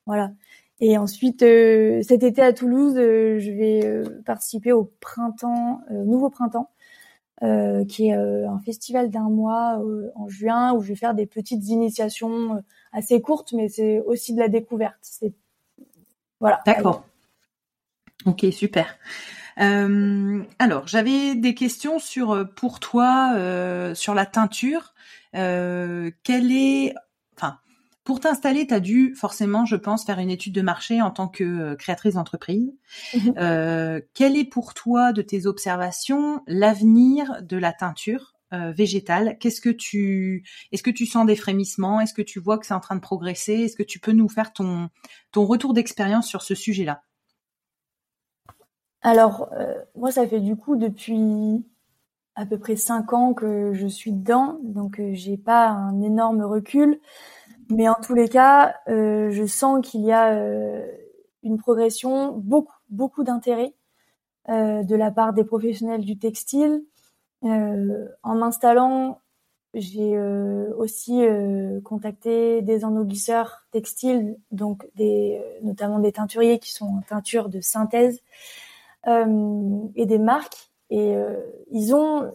Voilà. 0.07 0.33
Et 0.81 0.97
ensuite, 0.97 1.43
euh, 1.43 2.03
cet 2.03 2.23
été 2.23 2.41
à 2.41 2.53
Toulouse, 2.53 2.95
euh, 2.97 3.39
je 3.39 3.51
vais 3.51 3.85
euh, 3.85 4.23
participer 4.25 4.73
au 4.73 4.85
printemps, 5.01 5.81
nouveau 5.91 6.31
printemps, 6.31 6.71
qui 7.89 8.09
est 8.09 8.15
un 8.15 8.59
festival 8.65 9.11
d'un 9.11 9.31
mois 9.31 9.81
en 10.17 10.29
juin 10.29 10.73
où 10.73 10.83
je 10.83 10.89
vais 10.89 10.97
faire 10.97 11.15
des 11.15 11.27
petites 11.27 11.69
initiations 11.69 12.65
assez 12.91 13.21
courtes, 13.21 13.53
mais 13.53 13.69
c'est 13.69 14.01
aussi 14.01 14.35
de 14.35 14.41
la 14.41 14.49
découverte. 14.49 15.23
Voilà. 16.41 16.61
D'accord. 16.67 17.05
Ok, 18.27 18.45
super. 18.51 18.99
Alors, 19.59 20.87
j'avais 20.87 21.35
des 21.35 21.55
questions 21.55 21.99
sur 21.99 22.49
pour 22.55 22.81
toi 22.81 23.35
sur 23.95 24.15
la 24.15 24.27
teinture. 24.27 24.95
quelle 25.33 26.53
est 26.53 26.95
pour 28.09 28.21
t'installer, 28.21 28.67
tu 28.67 28.73
as 28.73 28.81
dû 28.81 29.15
forcément, 29.15 29.67
je 29.67 29.77
pense, 29.77 30.07
faire 30.07 30.19
une 30.19 30.31
étude 30.31 30.55
de 30.55 30.63
marché 30.63 31.03
en 31.03 31.11
tant 31.11 31.29
que 31.29 31.45
euh, 31.45 31.77
créatrice 31.77 32.15
d'entreprise. 32.15 32.73
Euh, 33.37 34.01
quel 34.15 34.35
est 34.35 34.47
pour 34.47 34.73
toi, 34.73 35.13
de 35.13 35.21
tes 35.21 35.45
observations, 35.45 36.43
l'avenir 36.47 37.43
de 37.43 37.59
la 37.59 37.75
teinture 37.75 38.33
euh, 38.55 38.73
végétale? 38.73 39.37
Qu'est-ce 39.39 39.61
que 39.61 39.69
tu, 39.69 40.43
est-ce 40.73 40.83
que 40.83 40.91
tu 40.91 41.05
sens 41.05 41.27
des 41.27 41.37
frémissements? 41.37 42.01
Est-ce 42.01 42.15
que 42.15 42.23
tu 42.23 42.41
vois 42.41 42.57
que 42.57 42.65
c'est 42.65 42.73
en 42.73 42.81
train 42.81 42.97
de 42.97 43.03
progresser? 43.03 43.53
Est-ce 43.53 43.77
que 43.77 43.83
tu 43.83 44.01
peux 44.01 44.13
nous 44.13 44.31
faire 44.31 44.55
ton 44.55 44.89
ton 45.31 45.45
retour 45.45 45.75
d'expérience 45.75 46.27
sur 46.27 46.41
ce 46.41 46.55
sujet-là? 46.55 47.03
Alors, 49.03 49.51
moi, 49.95 50.11
ça 50.11 50.27
fait 50.27 50.41
du 50.41 50.57
coup 50.57 50.77
depuis 50.77 51.65
à 52.35 52.47
peu 52.47 52.59
près 52.59 52.77
cinq 52.77 53.13
ans 53.13 53.35
que 53.35 53.73
je 53.75 53.87
suis 53.87 54.13
dedans, 54.13 54.59
donc 54.63 55.01
j'ai 55.13 55.37
pas 55.37 55.69
un 55.69 56.01
énorme 56.03 56.43
recul. 56.43 57.01
Mais 57.71 57.89
en 57.89 57.97
tous 57.97 58.15
les 58.15 58.29
cas, 58.29 58.77
euh, 58.89 59.31
je 59.31 59.45
sens 59.45 59.87
qu'il 59.87 60.03
y 60.03 60.13
a 60.13 60.35
euh, 60.35 60.87
une 61.43 61.59
progression, 61.59 62.33
beaucoup, 62.33 62.73
beaucoup 62.89 63.25
d'intérêt 63.25 63.75
euh, 64.49 64.83
de 64.83 64.97
la 64.97 65.11
part 65.11 65.35
des 65.35 65.45
professionnels 65.45 66.05
du 66.05 66.19
textile. 66.19 66.83
en 67.43 68.35
m'installant, 68.35 69.21
j'ai 69.75 70.19
aussi 70.77 71.23
contacté 71.85 72.63
des 72.63 72.85
ennoblisseurs 72.85 73.67
textiles, 73.71 74.37
donc 74.51 74.89
des, 74.97 75.41
notamment 75.63 75.99
des 75.99 76.13
teinturiers 76.13 76.59
qui 76.59 76.73
sont 76.73 76.87
en 76.87 77.03
teinture 77.03 77.49
de 77.49 77.61
synthèse. 77.61 78.23
Et 79.07 80.07
des 80.07 80.19
marques. 80.19 80.71
Et 80.91 81.15
ils 81.71 81.95
ont 81.95 82.31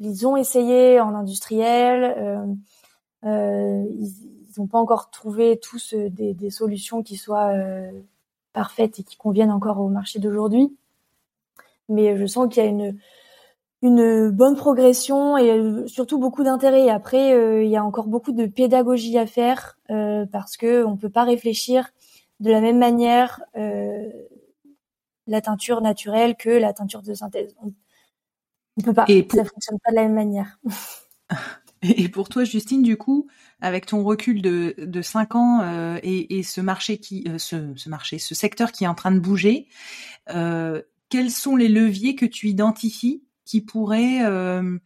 ils 0.00 0.26
ont 0.26 0.36
essayé 0.36 1.00
en 1.00 1.14
industriel. 1.14 2.56
ils 3.22 4.58
n'ont 4.58 4.66
pas 4.66 4.78
encore 4.78 5.10
trouvé 5.10 5.58
tous 5.58 5.94
des, 5.94 6.34
des 6.34 6.50
solutions 6.50 7.02
qui 7.02 7.16
soient 7.16 7.52
parfaites 8.52 9.00
et 9.00 9.02
qui 9.02 9.16
conviennent 9.16 9.52
encore 9.52 9.80
au 9.80 9.88
marché 9.88 10.18
d'aujourd'hui. 10.18 10.76
Mais 11.88 12.16
je 12.16 12.26
sens 12.26 12.48
qu'il 12.48 12.62
y 12.62 12.66
a 12.66 12.68
une 12.68 12.98
une 13.84 14.30
bonne 14.30 14.56
progression 14.56 15.36
et 15.36 15.50
euh, 15.50 15.86
surtout 15.86 16.18
beaucoup 16.18 16.42
d'intérêt. 16.42 16.88
Après, 16.88 17.34
euh, 17.34 17.62
il 17.62 17.68
y 17.68 17.76
a 17.76 17.84
encore 17.84 18.06
beaucoup 18.06 18.32
de 18.32 18.46
pédagogie 18.46 19.18
à 19.18 19.26
faire 19.26 19.78
euh, 19.90 20.24
parce 20.32 20.56
que 20.56 20.86
on 20.86 20.96
peut 20.96 21.10
pas 21.10 21.24
réfléchir 21.24 21.90
de 22.40 22.50
la 22.50 22.62
même 22.62 22.78
manière 22.78 23.42
la 25.26 25.40
teinture 25.40 25.80
naturelle 25.80 26.36
que 26.36 26.50
la 26.50 26.72
teinture 26.72 27.02
de 27.02 27.14
synthèse. 27.14 27.54
On, 27.62 27.72
on 28.76 28.82
peut 28.82 28.94
pas. 28.94 29.04
Et 29.08 29.26
Ça 29.30 29.44
fonctionne 29.44 29.78
pas 29.82 29.90
de 29.90 29.96
la 29.96 30.02
même 30.02 30.14
manière. 30.14 30.58
Et 31.82 32.08
pour 32.08 32.30
toi, 32.30 32.44
Justine, 32.44 32.82
du 32.82 32.96
coup, 32.96 33.28
avec 33.60 33.84
ton 33.84 34.02
recul 34.04 34.40
de, 34.40 34.74
de 34.78 35.02
5 35.02 35.34
ans 35.34 35.98
et, 36.02 36.38
et, 36.38 36.42
ce 36.42 36.62
marché 36.62 36.96
qui, 36.96 37.28
ce, 37.36 37.74
ce, 37.76 37.88
marché, 37.90 38.18
ce 38.18 38.34
secteur 38.34 38.72
qui 38.72 38.84
est 38.84 38.86
en 38.86 38.94
train 38.94 39.12
de 39.12 39.18
bouger, 39.18 39.68
quels 41.14 41.30
sont 41.30 41.56
les 41.56 41.68
leviers 41.68 42.16
que 42.16 42.26
tu 42.26 42.48
identifies 42.48 43.22
qui 43.44 43.60
pourrait 43.60 44.24
euh, 44.24 44.78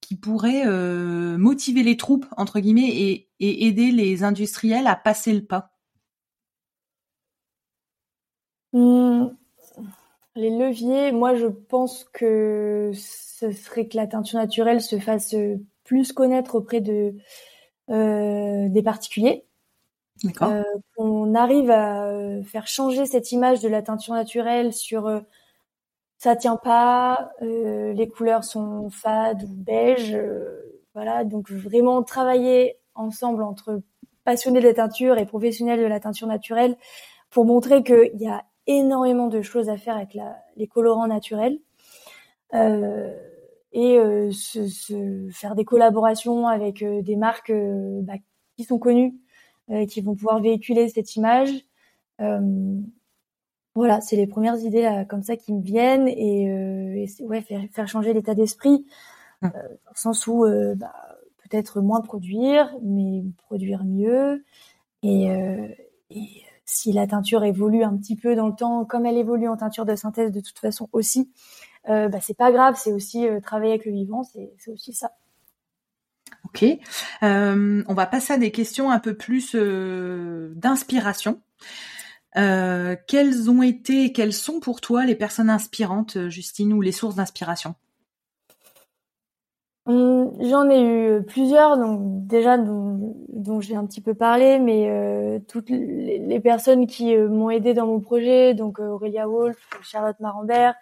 qui 0.00 0.16
pourrait 0.16 0.66
euh, 0.66 1.38
motiver 1.38 1.82
les 1.82 1.96
troupes 1.96 2.26
entre 2.36 2.60
guillemets 2.60 2.90
et, 2.90 3.28
aider 3.38 3.90
les 3.90 4.22
industriels 4.22 4.86
à 4.86 4.96
passer 4.96 5.32
le 5.32 5.44
pas? 5.44 5.72
Mmh, 8.72 9.28
Les 10.36 10.50
leviers, 10.50 11.12
moi 11.12 11.34
je 11.34 11.46
pense 11.46 12.04
que 12.12 12.92
ce 12.94 13.50
serait 13.50 13.88
que 13.88 13.96
la 13.96 14.06
teinture 14.06 14.38
naturelle 14.38 14.80
se 14.80 14.98
fasse 14.98 15.34
plus 15.84 16.12
connaître 16.12 16.54
auprès 16.54 16.80
de 16.80 17.14
euh, 17.90 18.68
des 18.68 18.82
particuliers. 18.82 19.44
Euh, 20.42 20.62
qu'on 20.96 21.34
arrive 21.34 21.70
à 21.70 22.42
faire 22.44 22.66
changer 22.66 23.06
cette 23.06 23.32
image 23.32 23.60
de 23.60 23.68
la 23.68 23.80
teinture 23.82 24.12
naturelle 24.14 24.72
sur 24.74 25.08
ça 26.20 26.36
tient 26.36 26.56
pas, 26.56 27.32
euh, 27.40 27.94
les 27.94 28.06
couleurs 28.06 28.44
sont 28.44 28.90
fades 28.90 29.42
ou 29.44 29.54
beige, 29.54 30.14
euh, 30.14 30.82
voilà. 30.94 31.24
Donc 31.24 31.50
vraiment 31.50 32.02
travailler 32.02 32.76
ensemble 32.94 33.42
entre 33.42 33.80
passionnés 34.24 34.60
de 34.60 34.68
la 34.68 34.74
teinture 34.74 35.16
et 35.16 35.24
professionnels 35.24 35.80
de 35.80 35.86
la 35.86 35.98
teinture 35.98 36.28
naturelle 36.28 36.76
pour 37.30 37.46
montrer 37.46 37.82
qu'il 37.82 38.20
y 38.20 38.28
a 38.28 38.44
énormément 38.66 39.28
de 39.28 39.42
choses 39.42 39.68
à 39.68 39.76
faire 39.76 39.96
avec 39.96 40.14
la, 40.14 40.36
les 40.56 40.66
colorants 40.66 41.06
naturels 41.06 41.58
euh, 42.54 43.14
et 43.72 43.98
euh, 43.98 44.32
se, 44.32 44.66
se, 44.66 45.28
faire 45.30 45.54
des 45.54 45.64
collaborations 45.64 46.48
avec 46.48 46.82
euh, 46.82 47.02
des 47.02 47.16
marques 47.16 47.52
bah, 47.52 48.14
qui 48.56 48.64
sont 48.64 48.78
connues, 48.78 49.14
qui 49.88 50.00
vont 50.00 50.16
pouvoir 50.16 50.40
véhiculer 50.40 50.88
cette 50.88 51.14
image. 51.14 51.50
Voilà, 53.76 54.00
c'est 54.00 54.16
les 54.16 54.26
premières 54.26 54.58
idées 54.58 54.82
là, 54.82 55.04
comme 55.04 55.22
ça 55.22 55.36
qui 55.36 55.52
me 55.52 55.62
viennent 55.62 56.08
et, 56.08 57.06
ouais, 57.20 57.40
faire, 57.40 57.62
faire 57.70 57.86
changer 57.86 58.12
l'état 58.12 58.34
d'esprit, 58.34 58.84
mmh. 59.42 59.48
dans 59.48 59.90
le 59.90 59.94
sens 59.94 60.26
où 60.26 60.44
bah, 60.76 60.92
peut-être 61.44 61.80
moins 61.80 62.00
produire, 62.00 62.76
mais 62.82 63.22
produire 63.46 63.84
mieux. 63.84 64.44
Et, 65.04 65.28
et, 66.10 66.42
si 66.70 66.92
la 66.92 67.06
teinture 67.06 67.44
évolue 67.44 67.82
un 67.82 67.96
petit 67.96 68.16
peu 68.16 68.34
dans 68.34 68.48
le 68.48 68.54
temps, 68.54 68.84
comme 68.84 69.06
elle 69.06 69.16
évolue 69.16 69.48
en 69.48 69.56
teinture 69.56 69.84
de 69.84 69.96
synthèse 69.96 70.32
de 70.32 70.40
toute 70.40 70.58
façon 70.58 70.88
aussi, 70.92 71.30
euh, 71.88 72.08
bah, 72.08 72.18
c'est 72.20 72.36
pas 72.36 72.52
grave, 72.52 72.78
c'est 72.78 72.92
aussi 72.92 73.26
travailler 73.42 73.72
avec 73.72 73.86
le 73.86 73.92
vivant, 73.92 74.22
c'est 74.24 74.70
aussi 74.70 74.92
ça. 74.92 75.12
Ok, 76.44 76.64
on 77.22 77.94
va 77.94 78.06
passer 78.06 78.32
à 78.32 78.38
des 78.38 78.50
questions 78.50 78.90
un 78.90 78.98
peu 78.98 79.14
plus 79.14 79.54
d'inspiration. 79.54 81.40
Euh, 82.36 82.94
quelles 83.08 83.50
ont 83.50 83.62
été 83.62 84.12
quelles 84.12 84.32
sont 84.32 84.60
pour 84.60 84.80
toi 84.80 85.04
les 85.04 85.16
personnes 85.16 85.50
inspirantes, 85.50 86.16
euh, 86.16 86.30
Justine, 86.30 86.72
ou 86.72 86.80
les 86.80 86.92
sources 86.92 87.16
d'inspiration? 87.16 87.74
J'en 89.86 90.70
ai 90.70 90.82
eu 90.82 91.22
plusieurs, 91.24 91.76
donc 91.78 92.26
déjà 92.26 92.58
dont, 92.58 93.16
dont 93.28 93.60
j'ai 93.60 93.74
un 93.74 93.86
petit 93.86 94.00
peu 94.00 94.14
parlé, 94.14 94.58
mais 94.58 94.88
euh, 94.88 95.38
toutes 95.48 95.70
les, 95.70 96.40
personnes 96.40 96.86
qui 96.86 97.16
m'ont 97.16 97.50
aidé 97.50 97.74
dans 97.74 97.86
mon 97.86 98.00
projet, 98.00 98.54
donc 98.54 98.78
Aurélia 98.78 99.26
Wolf, 99.26 99.58
Charlotte 99.82 100.20
Marambert, 100.20 100.74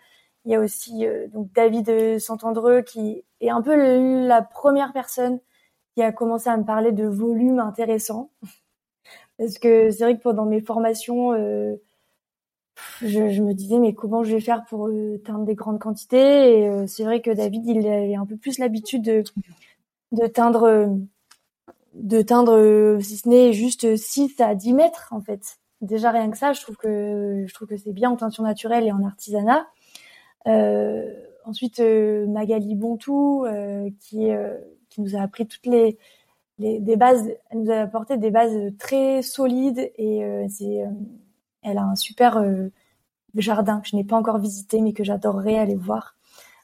il 0.45 0.53
y 0.53 0.55
a 0.55 0.61
aussi 0.61 1.07
donc 1.33 1.53
David 1.53 2.19
Santandreux 2.19 2.83
qui 2.83 3.25
est 3.41 3.51
un 3.51 3.63
peu 3.63 4.27
la 4.27 4.43
première 4.43 4.93
personne 4.93 5.41
qui 5.99 6.03
a 6.05 6.13
commencé 6.13 6.49
à 6.49 6.57
me 6.57 6.65
parler 6.65 6.93
de 6.93 7.07
volume 7.07 7.59
intéressant. 7.59 8.31
Parce 9.39 9.59
que 9.59 9.91
c'est 9.91 10.05
vrai 10.05 10.17
que 10.17 10.23
pendant 10.23 10.47
mes 10.47 10.61
formations, 10.61 11.33
euh, 11.33 11.75
je, 13.03 13.31
je, 13.31 13.43
me 13.43 13.53
disais 13.53 13.79
mais 13.79 13.95
comment 13.95 14.25
je 14.25 14.35
vais 14.35 14.41
faire 14.41 14.65
pour 14.65 14.89
euh, 14.89 15.21
teindre 15.25 15.45
des 15.45 15.55
grandes 15.55 15.79
quantités? 15.79 16.61
Et 16.61 16.69
euh, 16.69 16.87
c'est 16.87 17.05
vrai 17.05 17.21
que 17.21 17.31
David, 17.31 17.67
il 17.67 17.87
avait 17.87 18.15
un 18.15 18.27
peu 18.27 18.37
plus 18.37 18.59
l'habitude 18.59 19.03
de, 19.03 19.25
de 20.13 20.27
teindre, 20.27 20.99
de 21.95 22.23
teindre 22.23 22.99
si 23.01 23.17
ce 23.17 23.29
n'est 23.29 23.53
juste 23.53 23.97
6 23.97 24.41
à 24.41 24.55
10 24.55 24.73
mètres 24.75 25.09
en 25.11 25.21
fait. 25.21 25.59
Déjà 25.81 26.11
rien 26.11 26.31
que 26.31 26.39
ça, 26.39 26.53
je 26.53 26.61
trouve 26.61 26.77
que 26.77 27.45
je 27.47 27.55
trouve 27.55 27.69
que 27.69 27.77
c'est 27.77 27.93
bien 27.93 28.11
en 28.11 28.17
teinture 28.17 28.45
naturelle 28.45 28.87
et 28.87 28.93
en 28.93 29.05
artisanat. 29.05 29.67
Euh, 30.47 31.13
ensuite, 31.45 31.81
Magali 31.81 32.75
Bontou, 32.75 33.47
qui, 34.01 34.29
qui 34.89 35.01
nous 35.01 35.17
a 35.17 35.21
appris 35.21 35.47
toutes 35.47 35.67
les 35.67 35.99
des 36.59 36.97
bases, 36.97 37.31
elle 37.51 37.63
nous 37.63 37.71
a 37.71 37.77
apporté 37.77 38.17
des 38.17 38.31
bases 38.31 38.73
très 38.79 39.23
solides 39.23 39.91
et 39.97 40.25
euh, 40.25 40.47
c'est, 40.49 40.83
euh, 40.83 40.89
elle 41.69 41.79
a 41.79 41.85
un 41.85 41.97
super 41.97 42.39
euh, 42.39 42.69
jardin 43.35 43.81
que 43.81 43.89
je 43.89 43.97
n'ai 43.97 44.05
pas 44.05 44.17
encore 44.17 44.39
visité 44.39 44.81
mais 44.81 44.93
que 44.93 45.05
j'adorerais 45.05 45.59
aller 45.59 45.75
voir 45.75 46.17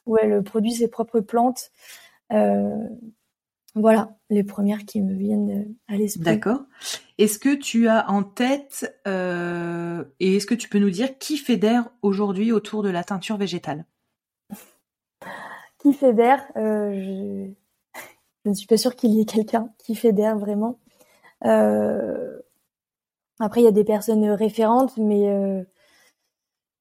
où 0.05 0.17
elle 0.17 0.43
produit 0.43 0.73
ses 0.73 0.87
propres 0.87 1.19
plantes. 1.19 1.71
voilà 3.75 4.09
les 4.29 4.43
premières 4.43 4.85
qui 4.85 5.01
me 5.01 5.13
viennent 5.13 5.75
à 5.87 5.95
l'esprit. 5.95 6.23
D'accord. 6.23 6.63
Est-ce 7.17 7.39
que 7.39 7.55
tu 7.55 7.87
as 7.87 8.09
en 8.09 8.23
tête 8.23 8.95
et 9.05 10.35
est-ce 10.35 10.45
que 10.45 10.53
tu 10.53 10.69
peux 10.69 10.79
nous 10.79 10.91
dire 10.91 11.17
qui 11.17 11.37
fédère 11.37 11.89
aujourd'hui 12.03 12.51
autour 12.51 12.83
de 12.83 12.89
la 12.89 13.03
teinture 13.03 13.37
végétale? 13.37 13.85
Qui 15.79 15.93
fédère 15.93 16.45
je 16.55 17.49
je 18.45 18.51
ne 18.51 18.55
suis 18.55 18.67
pas 18.67 18.77
sûre 18.77 18.95
qu'il 18.95 19.11
y 19.11 19.19
ait 19.19 19.25
quelqu'un 19.25 19.69
qui 19.79 19.95
fédère 19.95 20.37
vraiment. 20.37 20.79
Euh, 21.45 22.34
après, 23.39 23.61
il 23.61 23.65
y 23.65 23.67
a 23.67 23.71
des 23.71 23.83
personnes 23.83 24.29
référentes, 24.29 24.97
mais, 24.97 25.29
euh, 25.29 25.63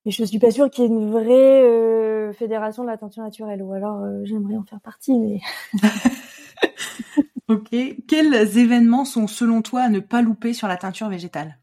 mais 0.05 0.13
je 0.13 0.25
suis 0.25 0.39
pas 0.39 0.51
sûre 0.51 0.71
qu'il 0.71 0.85
y 0.85 0.87
ait 0.87 0.91
une 0.91 1.11
vraie 1.11 1.63
euh, 1.65 2.33
fédération 2.33 2.83
de 2.85 2.89
la 2.89 2.99
teinture 2.99 3.23
naturelle. 3.23 3.63
Ou 3.63 3.73
alors, 3.73 4.03
euh, 4.03 4.21
j'aimerais 4.25 4.57
en 4.57 4.65
faire 4.65 4.81
partie, 4.81 5.19
mais. 5.19 5.41
ok. 7.49 7.71
Quels 8.07 8.59
événements 8.59 9.05
sont 9.05 9.27
selon 9.27 9.63
toi 9.63 9.83
à 9.83 9.89
ne 9.89 10.01
pas 10.01 10.23
louper 10.23 10.53
sur 10.53 10.69
la 10.69 10.77
teinture 10.77 11.09
végétale? 11.09 11.59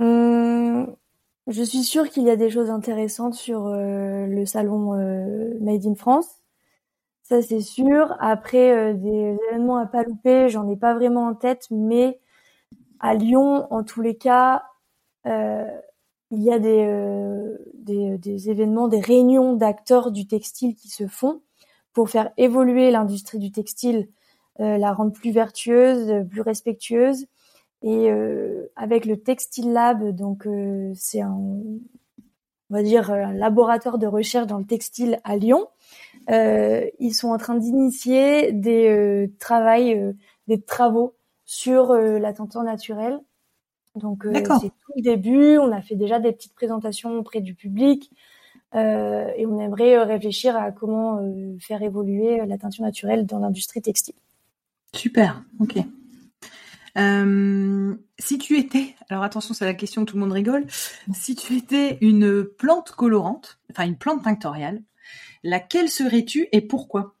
Hum, 0.00 0.96
Je 1.46 1.62
suis 1.62 1.82
sûre 1.84 2.08
qu'il 2.10 2.24
y 2.24 2.30
a 2.30 2.36
des 2.36 2.50
choses 2.50 2.70
intéressantes 2.70 3.34
sur 3.34 3.68
le 3.68 4.44
salon 4.46 4.94
Made 5.60 5.86
in 5.86 5.94
France. 5.94 6.44
Ça, 7.24 7.40
c'est 7.40 7.60
sûr. 7.60 8.14
Après, 8.20 8.92
euh, 8.92 8.94
des 8.94 9.38
événements 9.48 9.78
à 9.78 9.86
pas 9.86 10.02
louper, 10.02 10.50
j'en 10.50 10.68
ai 10.68 10.76
pas 10.76 10.94
vraiment 10.94 11.26
en 11.26 11.34
tête, 11.34 11.66
mais 11.70 12.20
à 13.04 13.14
Lyon, 13.14 13.66
en 13.70 13.84
tous 13.84 14.00
les 14.00 14.16
cas, 14.16 14.64
euh, 15.26 15.68
il 16.30 16.42
y 16.42 16.50
a 16.50 16.58
des, 16.58 16.84
euh, 16.86 17.56
des, 17.74 18.50
événements, 18.50 18.88
des 18.88 19.00
réunions 19.00 19.52
d'acteurs 19.52 20.10
du 20.10 20.26
textile 20.26 20.74
qui 20.74 20.88
se 20.88 21.06
font 21.06 21.42
pour 21.92 22.10
faire 22.10 22.32
évoluer 22.36 22.90
l'industrie 22.90 23.38
du 23.38 23.52
textile, 23.52 24.08
la 24.58 24.92
rendre 24.92 25.12
plus 25.12 25.30
vertueuse, 25.30 26.26
plus 26.28 26.40
respectueuse. 26.40 27.26
Et 27.82 28.10
avec 28.74 29.04
le 29.04 29.16
Textile 29.18 29.72
Lab, 29.72 30.10
donc 30.10 30.48
c'est 30.94 31.20
un, 31.20 31.36
on 32.70 32.74
va 32.74 32.82
dire, 32.82 33.12
un 33.12 33.32
laboratoire 33.32 33.98
de 33.98 34.06
recherche 34.06 34.46
dans 34.46 34.58
le 34.58 34.64
textile 34.64 35.20
à 35.22 35.36
Lyon, 35.36 35.68
euh, 36.30 36.88
ils 36.98 37.14
sont 37.14 37.28
en 37.28 37.38
train 37.38 37.56
d'initier 37.56 38.52
des 38.52 38.88
euh, 38.88 39.28
euh 39.50 40.12
des 40.46 40.60
travaux 40.60 41.14
sur 41.44 41.90
euh, 41.90 42.18
la 42.18 42.32
teinture 42.32 42.62
naturelle. 42.62 43.20
Donc 43.94 44.26
c'est 44.32 44.42
tout 44.42 44.92
le 44.96 45.02
début. 45.02 45.58
On 45.58 45.70
a 45.70 45.80
fait 45.80 45.94
déjà 45.94 46.18
des 46.18 46.32
petites 46.32 46.54
présentations 46.54 47.16
auprès 47.16 47.40
du 47.40 47.54
public 47.54 48.10
et 48.72 49.46
on 49.46 49.60
aimerait 49.60 50.02
réfléchir 50.02 50.56
à 50.56 50.72
comment 50.72 51.20
faire 51.60 51.80
évoluer 51.80 52.44
la 52.44 52.58
teinture 52.58 52.82
naturelle 52.82 53.24
dans 53.24 53.38
l'industrie 53.38 53.80
textile. 53.80 54.16
Super, 54.92 55.44
ok. 55.60 55.78
Euh, 56.96 57.94
si 58.18 58.38
tu 58.38 58.58
étais, 58.58 58.94
alors 59.08 59.24
attention, 59.24 59.54
c'est 59.54 59.64
la 59.64 59.74
question 59.74 60.04
que 60.04 60.10
tout 60.10 60.16
le 60.16 60.22
monde 60.22 60.32
rigole. 60.32 60.66
Si 61.12 61.34
tu 61.34 61.56
étais 61.56 61.98
une 62.00 62.44
plante 62.44 62.92
colorante, 62.92 63.58
enfin 63.70 63.84
une 63.84 63.96
plante 63.96 64.22
tinctoriale, 64.22 64.82
laquelle 65.42 65.88
serais-tu 65.88 66.48
et 66.52 66.60
pourquoi? 66.60 67.14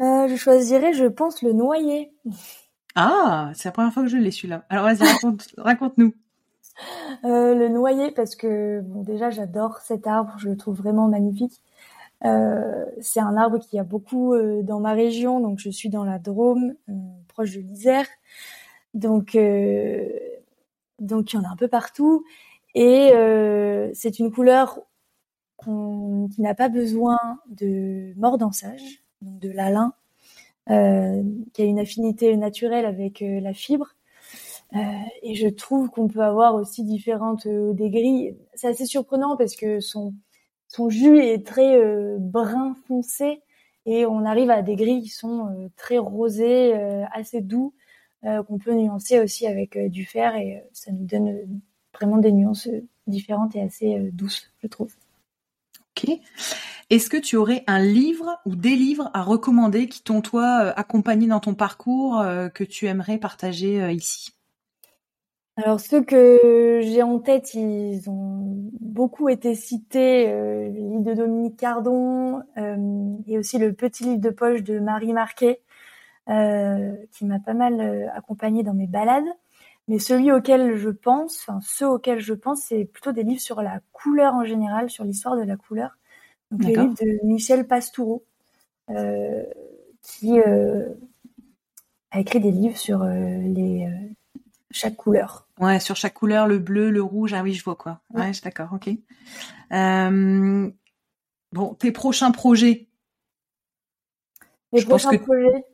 Euh, 0.00 0.28
Je 0.28 0.36
choisirais, 0.36 0.92
je 0.92 1.06
pense, 1.06 1.42
le 1.42 1.52
noyer. 1.52 2.12
Ah, 2.94 3.50
c'est 3.54 3.68
la 3.68 3.72
première 3.72 3.92
fois 3.92 4.02
que 4.02 4.08
je 4.08 4.16
l'ai 4.16 4.30
celui-là. 4.30 4.64
Alors 4.68 4.84
vas-y, 4.84 5.04
raconte, 5.04 5.48
raconte-nous. 5.58 6.14
Euh, 7.24 7.54
le 7.54 7.68
noyer 7.68 8.12
parce 8.12 8.36
que 8.36 8.80
bon 8.82 9.02
déjà 9.02 9.30
j'adore 9.30 9.78
cet 9.78 10.06
arbre, 10.06 10.34
je 10.38 10.48
le 10.48 10.56
trouve 10.56 10.76
vraiment 10.76 11.08
magnifique. 11.08 11.60
Euh, 12.24 12.84
c'est 13.00 13.20
un 13.20 13.36
arbre 13.36 13.58
qui 13.58 13.78
a 13.78 13.84
beaucoup 13.84 14.36
dans 14.62 14.80
ma 14.80 14.92
région, 14.92 15.40
donc 15.40 15.58
je 15.58 15.70
suis 15.70 15.88
dans 15.88 16.04
la 16.04 16.18
Drôme, 16.18 16.74
proche 17.28 17.54
de 17.54 17.60
l'Isère. 17.60 18.06
Donc, 18.94 19.36
donc 21.00 21.32
il 21.32 21.36
y 21.36 21.38
en 21.38 21.44
a 21.44 21.48
un 21.52 21.56
peu 21.56 21.68
partout. 21.68 22.24
Et 22.74 23.10
c'est 23.94 24.18
une 24.18 24.30
couleur 24.32 24.80
qui 25.64 26.40
n'a 26.40 26.54
pas 26.54 26.68
besoin 26.68 27.18
de 27.48 28.12
mordançage, 28.16 28.82
donc 28.82 29.07
de 29.22 29.50
l'alun, 29.50 29.92
qui 30.66 31.62
a 31.62 31.64
une 31.64 31.78
affinité 31.78 32.36
naturelle 32.36 32.84
avec 32.86 33.20
la 33.20 33.54
fibre. 33.54 33.94
et 35.22 35.34
je 35.34 35.48
trouve 35.48 35.90
qu'on 35.90 36.08
peut 36.08 36.22
avoir 36.22 36.54
aussi 36.54 36.84
différentes 36.84 37.48
des 37.48 38.36
C'est 38.54 38.68
assez 38.68 38.86
surprenant 38.86 39.36
parce 39.36 39.56
que 39.56 39.80
son 39.80 40.14
son 40.68 40.90
jus 40.90 41.18
est 41.18 41.46
très 41.46 41.76
euh, 41.76 42.18
brun 42.20 42.74
foncé 42.86 43.42
et 43.86 44.04
on 44.04 44.24
arrive 44.26 44.50
à 44.50 44.62
des 44.62 44.76
gris 44.76 45.02
qui 45.02 45.08
sont 45.08 45.48
euh, 45.48 45.68
très 45.76 45.98
rosés, 45.98 46.76
euh, 46.76 47.04
assez 47.12 47.40
doux, 47.40 47.74
qu'on 48.48 48.58
peut 48.58 48.74
nuancer 48.74 49.20
aussi 49.20 49.46
avec 49.46 49.78
du 49.78 50.04
fer 50.04 50.34
et 50.34 50.64
ça 50.72 50.90
nous 50.90 51.04
donne 51.04 51.60
vraiment 51.94 52.18
des 52.18 52.32
nuances 52.32 52.68
différentes 53.06 53.54
et 53.54 53.62
assez 53.62 54.10
douces, 54.12 54.50
je 54.60 54.66
trouve. 54.66 54.92
Est-ce 56.90 57.10
que 57.10 57.16
tu 57.16 57.36
aurais 57.36 57.64
un 57.66 57.80
livre 57.80 58.38
ou 58.46 58.56
des 58.56 58.76
livres 58.76 59.10
à 59.14 59.22
recommander 59.22 59.88
qui 59.88 60.02
t'ont 60.02 60.20
toi 60.20 60.72
accompagné 60.76 61.26
dans 61.26 61.40
ton 61.40 61.54
parcours 61.54 62.22
que 62.54 62.64
tu 62.64 62.86
aimerais 62.86 63.18
partager 63.18 63.92
ici? 63.92 64.32
Alors 65.58 65.80
ceux 65.80 66.04
que 66.04 66.80
j'ai 66.84 67.02
en 67.02 67.18
tête, 67.18 67.52
ils 67.54 68.08
ont 68.08 68.70
beaucoup 68.80 69.28
été 69.28 69.56
cités, 69.56 70.28
euh, 70.28 70.68
le 70.68 70.90
livre 70.90 71.02
de 71.02 71.14
Dominique 71.14 71.56
Cardon 71.56 72.42
euh, 72.56 73.16
et 73.26 73.38
aussi 73.38 73.58
le 73.58 73.72
petit 73.72 74.04
livre 74.04 74.20
de 74.20 74.30
poche 74.30 74.62
de 74.62 74.78
Marie 74.78 75.12
Marquet, 75.12 75.60
euh, 76.28 76.94
qui 77.10 77.24
m'a 77.24 77.40
pas 77.40 77.54
mal 77.54 77.80
euh, 77.80 78.06
accompagnée 78.14 78.62
dans 78.62 78.72
mes 78.72 78.86
balades. 78.86 79.24
Mais 79.88 79.98
celui 79.98 80.30
auquel 80.30 80.76
je 80.76 80.90
pense, 80.90 81.38
enfin 81.40 81.60
ceux 81.62 81.88
auxquels 81.88 82.20
je 82.20 82.34
pense, 82.34 82.62
c'est 82.62 82.84
plutôt 82.84 83.12
des 83.12 83.22
livres 83.22 83.40
sur 83.40 83.62
la 83.62 83.80
couleur 83.92 84.34
en 84.34 84.44
général, 84.44 84.90
sur 84.90 85.04
l'histoire 85.04 85.36
de 85.36 85.42
la 85.42 85.56
couleur. 85.56 85.96
Donc 86.50 86.64
les 86.64 86.76
livres 86.76 86.94
de 86.94 87.26
Michel 87.26 87.66
Pastoureau, 87.66 88.24
qui 90.02 90.40
a 92.10 92.20
écrit 92.20 92.40
des 92.40 92.50
livres 92.50 92.76
sur 92.76 93.02
les 93.04 93.88
chaque 94.70 94.96
couleur. 94.96 95.48
Ouais, 95.58 95.80
sur 95.80 95.96
chaque 95.96 96.14
couleur, 96.14 96.46
le 96.46 96.58
bleu, 96.58 96.90
le 96.90 97.02
rouge. 97.02 97.32
Ah 97.32 97.42
oui, 97.42 97.54
je 97.54 97.64
vois 97.64 97.76
quoi. 97.76 98.00
Ouais, 98.10 98.32
je 98.32 98.42
d'accord, 98.42 98.72
ok. 98.72 98.90
Euh, 99.72 100.70
bon, 101.52 101.74
tes 101.74 101.92
prochains 101.92 102.30
projets? 102.30 102.88
Mes 104.72 104.84
prochains 104.84 105.16
projets. 105.16 105.64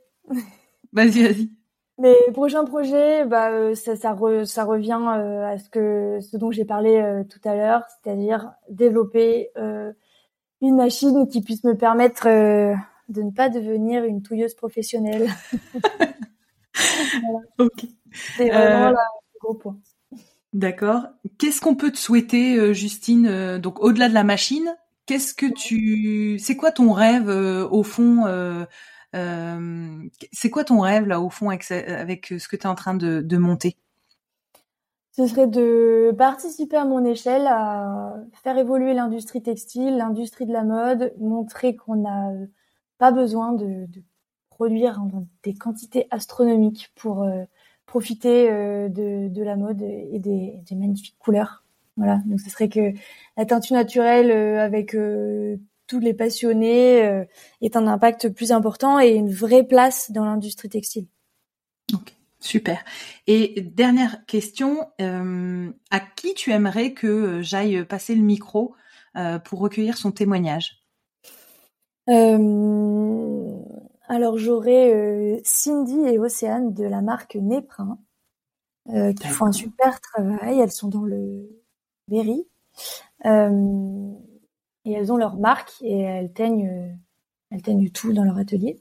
vas-y, 0.92 1.22
vas-y. 1.22 1.50
Mes 1.98 2.16
prochains 2.32 2.64
projets, 2.64 3.24
bah, 3.24 3.50
euh, 3.50 3.74
ça, 3.74 4.12
revient 4.12 5.00
euh, 5.16 5.46
à 5.46 5.58
ce 5.58 5.68
que 5.68 6.18
ce 6.20 6.36
dont 6.36 6.50
j'ai 6.50 6.64
parlé 6.64 7.22
tout 7.30 7.40
à 7.48 7.54
l'heure, 7.54 7.84
c'est-à-dire 7.88 8.52
développer 8.68 9.50
une 10.60 10.76
machine 10.76 11.28
qui 11.28 11.40
puisse 11.42 11.64
me 11.64 11.76
permettre 11.76 12.26
de 12.26 13.22
ne 13.22 13.30
pas 13.30 13.48
devenir 13.48 14.04
une 14.04 14.22
touilleuse 14.22 14.54
professionnelle. 14.54 15.28
C'est 18.36 18.48
vraiment 18.48 18.90
le 18.90 18.96
gros 19.40 19.54
point. 19.54 19.76
D'accord. 20.54 21.08
Qu'est-ce 21.38 21.60
qu'on 21.60 21.74
peut 21.74 21.90
te 21.90 21.98
souhaiter, 21.98 22.56
euh, 22.56 22.72
Justine 22.72 23.26
euh, 23.26 23.58
Donc 23.58 23.80
au-delà 23.80 24.08
de 24.08 24.14
la 24.14 24.22
machine, 24.22 24.76
qu'est-ce 25.04 25.34
que 25.34 25.46
tu, 25.46 26.38
c'est 26.38 26.56
quoi 26.56 26.70
ton 26.70 26.92
rêve 26.92 27.28
euh, 27.28 27.68
au 27.68 27.82
fond 27.82 28.24
C'est 30.32 30.50
quoi 30.50 30.64
ton 30.64 30.80
rêve 30.80 31.06
là 31.06 31.20
au 31.20 31.30
fond 31.30 31.48
avec, 31.48 31.64
ce 31.64 32.48
que 32.48 32.56
tu 32.56 32.62
es 32.62 32.66
en 32.66 32.74
train 32.74 32.94
de, 32.94 33.36
monter? 33.36 33.76
Ce 35.12 35.26
serait 35.26 35.46
de 35.46 36.12
participer 36.18 36.76
à 36.76 36.84
mon 36.84 37.04
échelle 37.04 37.46
à 37.46 38.14
faire 38.42 38.58
évoluer 38.58 38.94
l'industrie 38.94 39.42
textile, 39.42 39.96
l'industrie 39.96 40.46
de 40.46 40.52
la 40.52 40.64
mode, 40.64 41.14
montrer 41.20 41.76
qu'on 41.76 41.96
n'a 41.96 42.32
pas 42.98 43.12
besoin 43.12 43.52
de, 43.52 43.86
produire 44.50 45.00
des 45.42 45.54
quantités 45.54 46.06
astronomiques 46.10 46.92
pour 46.94 47.24
profiter 47.86 48.50
euh, 48.50 48.88
de, 48.88 49.28
de, 49.28 49.42
la 49.42 49.56
mode 49.56 49.82
et 49.82 50.18
des, 50.18 50.74
magnifiques 50.74 51.18
couleurs. 51.18 51.64
Voilà, 51.96 52.20
donc 52.26 52.40
ce 52.40 52.50
serait 52.50 52.68
que 52.68 52.92
la 53.36 53.44
teinture 53.44 53.76
naturelle 53.76 54.30
euh, 54.30 54.60
avec 54.60 54.94
euh, 54.94 55.56
tous 55.86 56.00
les 56.00 56.14
passionnés 56.14 57.24
est 57.60 57.76
un 57.76 57.86
impact 57.86 58.30
plus 58.30 58.52
important 58.52 58.98
et 59.00 59.10
une 59.10 59.30
vraie 59.30 59.64
place 59.64 60.10
dans 60.10 60.24
l'industrie 60.24 60.68
textile. 60.68 61.06
Ok, 61.92 62.14
super. 62.40 62.82
Et 63.26 63.60
dernière 63.60 64.24
question, 64.26 64.88
à 64.98 66.00
qui 66.16 66.34
tu 66.34 66.50
aimerais 66.52 66.92
que 66.92 67.42
j'aille 67.42 67.84
passer 67.84 68.14
le 68.14 68.22
micro 68.22 68.74
pour 69.44 69.60
recueillir 69.60 69.96
son 69.96 70.12
témoignage? 70.12 70.82
Alors 74.06 74.36
j'aurai 74.36 74.94
euh, 74.94 75.40
Cindy 75.44 75.98
et 76.00 76.18
Océane 76.18 76.74
de 76.74 76.84
la 76.84 77.00
marque 77.00 77.36
Néprin 77.36 77.98
euh, 78.90 79.14
qui 79.14 79.28
font 79.28 79.46
un 79.46 79.52
super 79.52 80.00
travail. 80.00 80.60
Elles 80.60 80.72
sont 80.72 80.88
dans 80.88 81.04
le 81.04 81.48
Berry 82.08 82.46
euh, 83.24 84.12
et 84.84 84.92
elles 84.92 85.12
ont 85.12 85.16
leur 85.16 85.36
marque 85.36 85.72
et 85.82 86.00
elles 86.00 86.32
teignent, 86.32 86.98
elles 87.50 87.62
teignent 87.62 87.90
tout 87.90 88.12
dans 88.12 88.24
leur 88.24 88.38
atelier. 88.38 88.80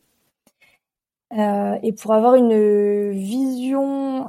et 1.32 1.94
pour 1.94 2.14
avoir 2.14 2.36
une 2.36 3.12
vision 3.12 4.26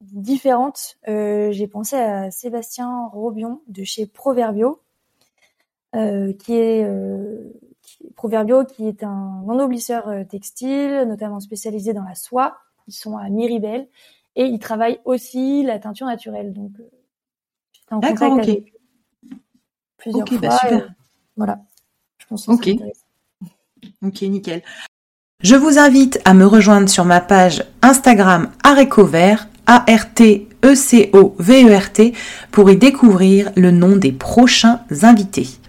différente, 0.00 0.98
j'ai 1.06 1.68
pensé 1.68 1.96
à 1.96 2.30
Sébastien 2.30 3.08
Robion 3.08 3.62
de 3.68 3.84
chez 3.84 4.06
Proverbio, 4.06 4.80
qui 5.92 6.54
est 6.54 6.84
Proverbio, 8.16 8.64
qui 8.64 8.86
est 8.86 9.02
un 9.02 9.44
ennoblisseur 9.46 10.08
euh, 10.08 10.24
textile, 10.24 11.04
notamment 11.06 11.40
spécialisé 11.40 11.92
dans 11.92 12.02
la 12.02 12.14
soie. 12.14 12.58
Ils 12.86 12.92
sont 12.92 13.16
à 13.16 13.28
Miribel 13.28 13.88
et 14.36 14.44
ils 14.44 14.58
travaillent 14.58 15.00
aussi 15.04 15.62
la 15.62 15.78
teinture 15.78 16.06
naturelle. 16.06 16.52
Donc, 16.52 16.72
euh, 16.80 16.90
j'étais 17.72 17.94
en 17.94 18.00
contact 18.00 18.22
avec 18.48 18.74
plusieurs 19.98 20.24
bah, 20.24 20.50
fois. 20.50 20.58
super. 20.58 20.88
voilà. 21.36 21.60
Je 22.18 22.26
pense 22.26 22.46
que 22.46 22.52
ok. 22.52 22.68
Ok, 24.02 24.22
nickel. 24.22 24.62
Je 25.42 25.54
vous 25.54 25.78
invite 25.78 26.20
à 26.24 26.34
me 26.34 26.46
rejoindre 26.46 26.88
sur 26.88 27.04
ma 27.04 27.20
page 27.20 27.62
Instagram 27.82 28.50
Arécovert, 28.64 29.46
A-R-T-E-C-O-V-E-R-T, 29.66 30.52
pour 32.50 32.70
y 32.70 32.76
découvrir 32.76 33.52
le 33.54 33.70
nom 33.70 33.94
des 33.96 34.10
prochains 34.12 34.80
invités. 35.02 35.57